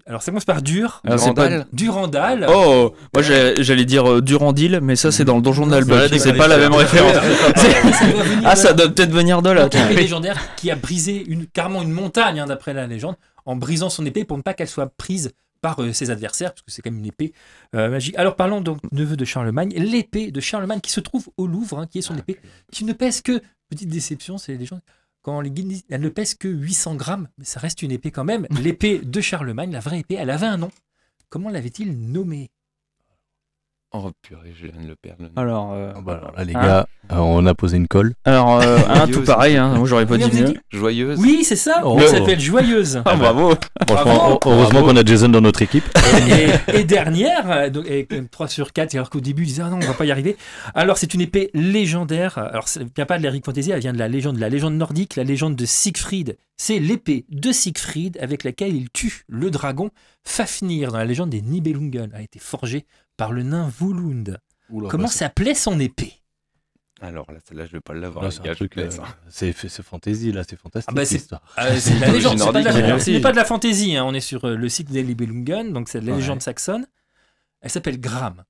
Alors 0.07 0.23
ça 0.23 0.33
commence 0.33 0.45
par 0.45 0.61
dur. 0.63 1.01
C'est 1.19 1.33
pas- 1.35 1.49
Durandal. 1.49 1.67
Durandal. 1.73 2.47
Oh, 2.53 2.95
moi 3.15 3.23
j'allais 3.23 3.85
dire 3.85 4.21
Durandil, 4.23 4.81
mais 4.83 4.97
ça 4.97 5.13
c'est 5.13 5.25
dans 5.25 5.37
le 5.37 5.43
donjon 5.43 5.67
de 5.67 5.71
Ça 5.71 5.77
l'Alba. 5.77 6.09
va 6.09 6.19
C'est 6.19 6.33
pas 6.33 6.49
la 6.49 6.59
même 6.59 6.73
référence. 6.75 7.15
Ah, 8.45 8.57
ça 8.57 8.73
doit 8.73 8.89
peut-être 8.89 9.13
venir 9.13 9.43
de 9.43 9.51
là. 9.51 9.67
Épée 9.67 9.95
légendaire 9.95 10.39
qui 10.57 10.71
a 10.71 10.75
brisé 10.77 11.25
une, 11.27 11.47
carrément 11.47 11.83
une 11.83 11.93
montagne, 11.93 12.41
hein, 12.41 12.47
d'après 12.47 12.73
la 12.75 12.87
légende, 12.87 13.17
en 13.47 13.57
brisant 13.57 13.89
son 13.89 14.05
épée 14.05 14.25
pour 14.25 14.37
ne 14.37 14.43
pas 14.43 14.55
qu'elle 14.55 14.69
soit 14.69 14.91
prise 14.97 15.33
par 15.65 15.81
euh, 15.81 15.95
ses 15.95 16.11
adversaires, 16.11 16.53
parce 16.53 16.61
que 16.61 16.71
c'est 16.71 16.83
quand 16.83 16.91
même 16.91 16.99
une 16.99 17.07
épée 17.07 17.33
euh, 17.75 17.89
magique. 17.89 18.15
Alors 18.19 18.37
parlons 18.37 18.61
donc 18.61 18.81
neveu 18.93 19.17
de 19.17 19.25
Charlemagne, 19.25 19.71
l'épée 19.71 20.31
de 20.31 20.39
Charlemagne 20.39 20.81
qui 20.81 20.91
se 20.91 21.01
trouve 21.01 21.31
au 21.39 21.47
Louvre, 21.47 21.79
hein, 21.79 21.87
qui 21.87 22.01
est 22.01 22.03
son 22.03 22.15
épée, 22.19 22.39
qui 22.71 22.85
ne 22.85 22.93
pèse 22.93 23.23
que, 23.23 23.41
petite 23.71 23.89
déception, 23.89 24.37
c'est 24.37 24.57
les 24.59 24.67
gens, 24.67 24.81
quand 25.23 25.41
les 25.41 25.51
guides 25.51 25.69
disent, 25.69 25.85
elle 25.89 26.03
ne 26.03 26.11
pèse 26.11 26.35
que 26.35 26.49
800 26.49 26.97
grammes, 26.97 27.29
mais 27.39 27.47
ça 27.47 27.61
reste 27.61 27.81
une 27.81 27.93
épée 27.93 28.11
quand 28.11 28.25
même. 28.25 28.47
L'épée 28.63 28.99
de 28.99 29.21
Charlemagne, 29.23 29.73
la 29.73 29.81
vraie 29.81 30.01
épée, 30.01 30.17
elle 30.17 30.29
avait 30.29 30.45
un 30.45 30.59
nom. 30.59 30.71
Comment 31.31 31.49
l'avait-il 31.49 31.99
nommée 32.13 32.51
Oh 33.97 34.11
purée, 34.23 34.53
je 34.61 34.67
viens 34.67 34.83
de 34.83 34.89
le 34.89 34.97
perdre. 34.97 35.27
Alors, 35.37 35.71
euh, 35.73 35.93
Ah 35.95 36.01
bah, 36.01 36.15
alors 36.21 36.33
là, 36.37 36.43
les 36.43 36.53
Hein 36.57 36.63
gars, 36.67 36.87
euh, 37.13 37.17
on 37.19 37.47
a 37.47 37.55
posé 37.55 37.77
une 37.77 37.87
colle. 37.87 38.13
alors 38.25 38.61
euh, 38.61 38.79
un 38.89 38.95
Joyeuse. 39.07 39.11
tout 39.17 39.23
pareil. 39.23 39.57
Hein. 39.57 39.75
Moi 39.77 39.87
j'aurais 39.87 40.05
pas 40.05 40.19
dit 40.19 40.33
mieux. 40.37 40.55
Joyeuse. 40.73 41.17
Oui, 41.21 41.45
c'est 41.45 41.55
ça, 41.55 41.83
Oh. 41.85 41.97
elle 42.01 42.09
s'appelle 42.09 42.41
Joyeuse. 42.41 43.03
Ah, 43.05 43.15
bravo. 43.15 43.55
Franchement, 43.87 44.05
Bravo. 44.15 44.41
heureusement 44.47 44.83
qu'on 44.83 44.97
a 44.97 45.05
Jason 45.05 45.29
dans 45.29 45.41
notre 45.41 45.63
équipe. 45.63 45.85
et, 46.29 46.81
et 46.81 46.83
dernière, 46.85 47.49
euh, 47.49 47.71
donc, 47.71 47.87
et, 47.87 48.09
euh, 48.13 48.23
3 48.29 48.49
sur 48.49 48.73
4, 48.73 48.97
alors 48.97 49.11
qu'au 49.11 49.21
début, 49.21 49.43
ils 49.45 49.47
disaient 49.47 49.63
Ah 49.65 49.71
non, 49.71 49.77
on 49.77 49.87
va 49.87 49.95
pas 49.95 50.07
y 50.07 50.11
arriver. 50.11 50.37
Alors, 50.75 50.99
c'est 50.99 51.15
une 51.15 51.21
épée 51.21 51.51
légendaire. 51.55 52.39
Alors, 52.39 52.67
ça 52.67 52.81
ne 52.81 52.87
vient 52.97 53.07
pas 53.07 53.19
de 53.19 53.23
l'Eric 53.23 53.45
Fantasy, 53.45 53.71
elle 53.71 53.79
vient 53.81 53.93
de 53.93 53.99
la 53.99 54.09
légende, 54.09 54.35
de 54.37 54.41
la 54.41 54.49
légende 54.49 54.75
nordique, 54.75 55.15
la 55.15 55.23
légende 55.25 55.55
de 55.55 55.67
Siegfried. 55.67 56.37
C'est 56.57 56.79
l'épée 56.81 57.27
de 57.31 57.53
Siegfried 57.53 58.19
avec 58.21 58.43
laquelle 58.45 58.75
il 58.75 58.89
tue 58.91 59.23
le 59.29 59.51
dragon 59.51 59.91
Fafnir 60.27 60.91
dans 60.93 60.99
la 60.99 61.05
légende 61.05 61.31
des 61.31 61.43
Nibelungen. 61.43 62.09
Elle 62.13 62.19
a 62.19 62.23
été 62.23 62.39
forgée 62.39 62.87
par 63.17 63.33
le 63.33 63.43
nain 63.43 63.69
Volund. 63.79 64.39
Comment 64.89 65.05
bah, 65.05 65.09
s'appelait 65.11 65.55
son 65.55 65.79
épée 65.79 66.15
Alors 67.01 67.31
là, 67.31 67.39
celle-là, 67.47 67.67
je 67.67 67.73
vais 67.73 67.81
pas 67.81 67.95
l'avoir. 67.95 68.25
Là, 68.25 68.31
les 68.31 68.37
c'est 68.37 68.43
gars, 68.43 68.51
un 68.51 68.55
je 68.55 68.59
truc, 68.59 68.73
te 68.75 68.81
laisse, 68.81 68.99
euh, 68.99 69.03
hein. 69.03 69.15
c'est 69.29 69.53
c'est 69.57 69.83
fantasy 69.83 70.33
là, 70.33 70.43
c'est 70.49 70.57
fantastique. 70.57 70.91
Ah 70.91 70.95
bah, 70.95 71.05
c'est- 71.05 71.17
l'histoire. 71.17 71.43
Euh, 71.59 71.77
C'est 71.79 71.99
la 71.99 72.09
légende, 72.13 72.39
c'est 72.39 72.45
pas, 72.53 72.61
de 72.61 72.65
la- 72.65 72.73
nordique, 72.89 73.01
ce 73.05 73.11
n'est 73.11 73.21
pas 73.21 73.33
de 73.33 73.37
la 73.37 73.45
fantaisie. 73.45 73.97
hein. 73.97 74.05
On 74.05 74.15
est 74.15 74.21
sur 74.21 74.47
euh, 74.47 74.57
le 74.57 74.69
site 74.69 74.91
des 74.91 75.03
Nibelungen, 75.05 75.73
donc 75.73 75.89
c'est 75.89 76.01
de 76.01 76.07
la 76.07 76.13
Ouais. 76.13 76.19
légende 76.19 76.41
saxonne. 76.43 76.87
Elle 77.61 77.71
s'appelle 77.71 78.01
Gram. 78.01 78.43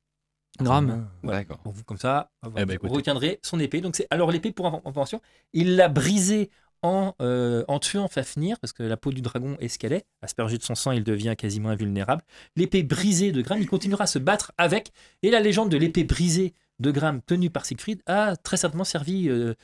Ouais. 0.60 0.76
D'accord. 1.24 1.58
Pour 1.58 1.72
vous, 1.72 1.82
comme 1.82 1.98
ça, 1.98 2.30
Eh 2.46 2.50
ben, 2.50 2.64
vous 2.64 2.72
écoutez. 2.74 2.94
retiendrez 2.94 3.40
son 3.42 3.58
épée. 3.58 3.80
Donc 3.80 3.96
c'est 3.96 4.06
alors 4.10 4.30
l'épée 4.30 4.52
pour 4.52 4.66
information, 4.66 5.20
il 5.52 5.74
l'a 5.74 5.88
brisée 5.88 6.48
en, 6.84 7.14
euh, 7.20 7.64
en 7.66 7.78
tuant 7.78 8.06
Fafnir 8.08 8.60
parce 8.60 8.72
que 8.72 8.82
la 8.82 8.96
peau 8.96 9.10
du 9.10 9.22
dragon 9.22 9.56
escalait, 9.58 10.04
aspergé 10.22 10.58
de 10.58 10.62
son 10.62 10.74
sang, 10.74 10.92
il 10.92 11.02
devient 11.02 11.34
quasiment 11.36 11.70
invulnérable. 11.70 12.22
L'épée 12.56 12.82
brisée 12.82 13.32
de 13.32 13.40
Gram, 13.40 13.58
il 13.60 13.66
continuera 13.66 14.04
à 14.04 14.06
se 14.06 14.18
battre 14.18 14.52
avec. 14.58 14.92
Et 15.22 15.30
la 15.30 15.40
légende 15.40 15.70
de 15.70 15.78
l'épée 15.78 16.04
brisée 16.04 16.52
de 16.80 16.90
Gram 16.90 17.20
tenue 17.26 17.50
par 17.50 17.64
Siegfried 17.64 18.02
a 18.06 18.36
très 18.36 18.58
certainement 18.58 18.84
servi 18.84 19.28
euh, 19.28 19.54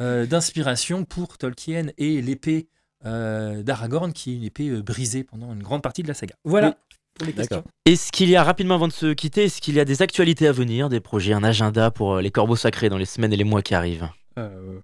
euh, 0.00 0.24
d'inspiration 0.24 1.04
pour 1.04 1.36
Tolkien 1.36 1.88
et 1.98 2.22
l'épée 2.22 2.68
euh, 3.04 3.62
d'Aragorn, 3.62 4.12
qui 4.14 4.32
est 4.32 4.36
une 4.36 4.44
épée 4.44 4.68
euh, 4.70 4.80
brisée 4.80 5.24
pendant 5.24 5.52
une 5.52 5.62
grande 5.62 5.82
partie 5.82 6.02
de 6.02 6.08
la 6.08 6.14
saga. 6.14 6.34
Voilà 6.44 6.68
Oui. 6.68 6.96
pour 7.14 7.26
les 7.26 7.32
questions. 7.34 7.62
Est-ce 7.84 8.10
qu'il 8.10 8.30
y 8.30 8.36
a, 8.36 8.42
rapidement 8.42 8.76
avant 8.76 8.88
de 8.88 8.92
se 8.92 9.12
quitter, 9.12 9.44
est-ce 9.44 9.60
qu'il 9.60 9.74
y 9.74 9.80
a 9.80 9.84
des 9.84 10.00
actualités 10.00 10.48
à 10.48 10.52
venir, 10.52 10.88
des 10.88 11.00
projets, 11.00 11.34
un 11.34 11.44
agenda 11.44 11.90
pour 11.90 12.16
les 12.16 12.30
corbeaux 12.30 12.56
sacrés 12.56 12.88
dans 12.88 12.96
les 12.96 13.04
semaines 13.04 13.34
et 13.34 13.36
les 13.36 13.44
mois 13.44 13.60
qui 13.60 13.74
arrivent? 13.74 14.08
Euh, 14.38 14.80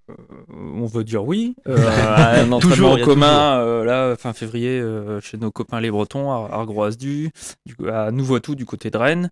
on 0.49 0.85
veut 0.85 1.03
dire 1.03 1.23
oui. 1.25 1.55
Euh, 1.67 2.43
un 2.43 2.59
Toujours, 2.59 2.95
a 2.95 3.01
commun, 3.01 3.59
euh, 3.59 3.83
là, 3.83 4.15
fin 4.15 4.33
février, 4.33 4.79
euh, 4.79 5.19
chez 5.21 5.37
nos 5.37 5.51
copains 5.51 5.79
les 5.79 5.91
Bretons, 5.91 6.31
à 6.31 6.49
Argroise-du, 6.51 7.31
à 7.87 8.11
Nouveau-Tout, 8.11 8.55
du 8.55 8.65
côté 8.65 8.89
de 8.89 8.97
Rennes. 8.97 9.29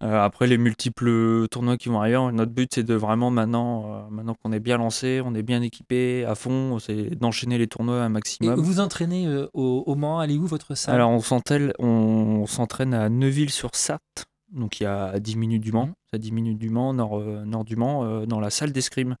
Après 0.00 0.46
les 0.46 0.58
multiples 0.58 1.48
tournois 1.48 1.78
qui 1.78 1.88
vont 1.88 2.00
arriver, 2.00 2.18
notre 2.32 2.52
but 2.52 2.70
c'est 2.74 2.82
de 2.82 2.92
vraiment 2.92 3.30
maintenant, 3.30 4.10
maintenant 4.10 4.34
qu'on 4.34 4.52
est 4.52 4.60
bien 4.60 4.76
lancé, 4.76 5.22
on 5.24 5.34
est 5.34 5.42
bien 5.42 5.62
équipé 5.62 6.26
à 6.26 6.34
fond, 6.34 6.78
c'est 6.78 7.16
d'enchaîner 7.18 7.56
les 7.56 7.66
tournois 7.66 8.02
un 8.02 8.06
Et 8.06 8.10
maximum. 8.10 8.60
vous 8.60 8.80
entraînez 8.80 9.26
au, 9.54 9.84
au 9.86 9.94
Mans, 9.94 10.18
allez 10.18 10.36
où 10.36 10.46
votre 10.46 10.74
salle? 10.74 10.96
Alors 10.96 11.10
on 11.10 11.20
s'entraîne, 11.20 11.72
on, 11.78 12.44
s'entraîne 12.46 12.92
à 12.92 13.08
Neuville-sur-Sarthe, 13.08 14.26
donc 14.52 14.80
il 14.80 14.82
y 14.82 14.86
a 14.86 15.18
10 15.18 15.36
minutes 15.36 15.62
du 15.62 15.72
Mans, 15.72 15.88
c'est 16.10 16.16
à 16.16 16.18
10 16.18 16.30
minutes 16.30 16.58
du 16.58 16.68
Mans, 16.68 16.92
nord, 16.92 17.22
nord 17.46 17.64
du 17.64 17.76
Mans, 17.76 18.26
dans 18.26 18.40
la 18.40 18.50
salle 18.50 18.72
d'escrime. 18.72 19.16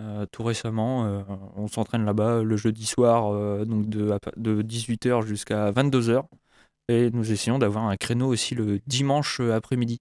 Euh, 0.00 0.26
tout 0.32 0.42
récemment, 0.42 1.04
euh, 1.06 1.20
on 1.56 1.68
s'entraîne 1.68 2.04
là-bas 2.04 2.42
le 2.42 2.56
jeudi 2.56 2.84
soir, 2.84 3.32
euh, 3.32 3.64
donc 3.64 3.88
de, 3.88 4.18
de 4.36 4.60
18h 4.62 5.24
jusqu'à 5.24 5.70
22h. 5.70 6.24
Et 6.88 7.10
nous 7.12 7.30
essayons 7.32 7.58
d'avoir 7.58 7.84
un 7.84 7.96
créneau 7.96 8.26
aussi 8.28 8.54
le 8.54 8.80
dimanche 8.86 9.40
après-midi. 9.40 10.00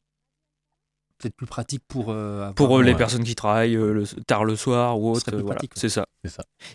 peut-être 1.19 1.35
plus 1.35 1.45
pratique 1.47 1.83
pour. 1.87 2.09
euh, 2.09 2.39
avoir- 2.39 2.53
Pour 2.55 2.77
euh, 2.79 2.81
les 2.83 2.91
personnes 2.95 3.23
qui 3.23 3.35
travaillent 3.35 3.77
euh, 3.77 3.93
le- 3.93 4.05
tard 4.27 4.43
le 4.43 4.55
soir 4.57 4.99
ou 4.99 5.11
autre, 5.11 5.31
voilà, 5.43 5.61
c'est 5.75 5.87
ça. 5.87 6.05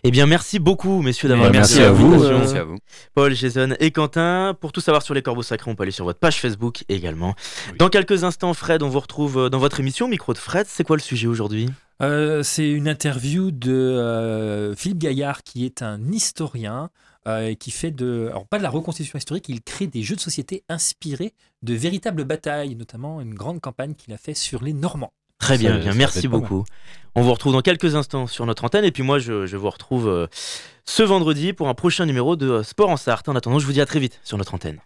Eh 0.04 0.10
bien, 0.10 0.24
merci 0.26 0.58
beaucoup, 0.58 1.02
messieurs, 1.02 1.28
d'avoir 1.28 1.50
Merci 1.50 1.82
répondu 1.82 2.14
à 2.14 2.18
vous. 2.28 2.38
Merci 2.38 2.56
à 2.56 2.64
vous. 2.64 2.76
Paul, 3.14 3.34
Jason 3.34 3.74
et 3.80 3.90
Quentin. 3.90 4.56
Pour 4.58 4.72
tout 4.72 4.80
savoir 4.80 5.02
sur 5.02 5.12
les 5.12 5.20
corbeaux 5.22 5.42
sacrés, 5.42 5.70
on 5.70 5.74
peut 5.74 5.82
aller 5.82 5.92
sur 5.92 6.04
votre 6.06 6.20
page 6.20 6.40
Facebook 6.40 6.84
également. 6.88 7.34
Oui. 7.72 7.78
Dans 7.78 7.88
quelques 7.90 8.24
instants, 8.24 8.54
Fred, 8.54 8.82
on 8.82 8.88
vous 8.88 9.00
retrouve 9.00 9.50
dans 9.50 9.58
votre 9.58 9.80
émission 9.80 10.08
Micro 10.08 10.32
de 10.32 10.38
Fred. 10.38 10.66
C'est 10.66 10.84
quoi 10.84 10.96
le 10.96 11.02
sujet 11.02 11.26
aujourd'hui? 11.26 11.68
Euh, 12.00 12.42
c'est 12.42 12.68
une 12.70 12.86
interview 12.88 13.50
de 13.50 13.72
euh, 13.72 14.74
Philippe 14.76 14.98
Gaillard, 14.98 15.42
qui 15.42 15.64
est 15.64 15.82
un 15.82 16.00
historien 16.12 16.90
euh, 17.26 17.54
qui 17.54 17.70
fait 17.70 17.90
de, 17.90 18.28
alors 18.30 18.46
pas 18.46 18.58
de 18.58 18.62
la 18.62 18.70
reconstitution 18.70 19.18
historique, 19.18 19.48
il 19.48 19.62
crée 19.62 19.86
des 19.88 20.02
jeux 20.02 20.14
de 20.16 20.20
société 20.20 20.62
inspirés 20.68 21.34
de 21.62 21.74
véritables 21.74 22.24
batailles, 22.24 22.76
notamment 22.76 23.20
une 23.20 23.34
grande 23.34 23.60
campagne 23.60 23.94
qu'il 23.94 24.14
a 24.14 24.16
fait 24.18 24.34
sur 24.34 24.62
les 24.62 24.72
Normands. 24.72 25.12
Très 25.38 25.58
bien, 25.58 25.70
Ça- 25.70 25.74
bien. 25.76 25.84
ça 25.84 25.90
va 25.90 25.94
merci 25.96 26.28
beaucoup. 26.28 26.64
On 27.14 27.22
vous 27.22 27.32
retrouve 27.32 27.52
dans 27.52 27.62
quelques 27.62 27.94
instants 27.96 28.26
sur 28.26 28.46
notre 28.46 28.64
antenne. 28.64 28.84
Et 28.84 28.90
puis 28.92 29.02
moi, 29.02 29.18
je, 29.18 29.46
je 29.46 29.56
vous 29.56 29.70
retrouve 29.70 30.08
euh, 30.08 30.26
ce 30.84 31.02
vendredi 31.02 31.52
pour 31.52 31.68
un 31.68 31.74
prochain 31.74 32.06
numéro 32.06 32.34
de 32.36 32.62
Sport 32.62 32.90
en 32.90 32.96
Sarthe. 32.96 33.28
En 33.28 33.36
attendant, 33.36 33.58
je 33.58 33.66
vous 33.66 33.72
dis 33.72 33.80
à 33.80 33.86
très 33.86 34.00
vite 34.00 34.20
sur 34.24 34.36
notre 34.38 34.54
antenne. 34.54 34.80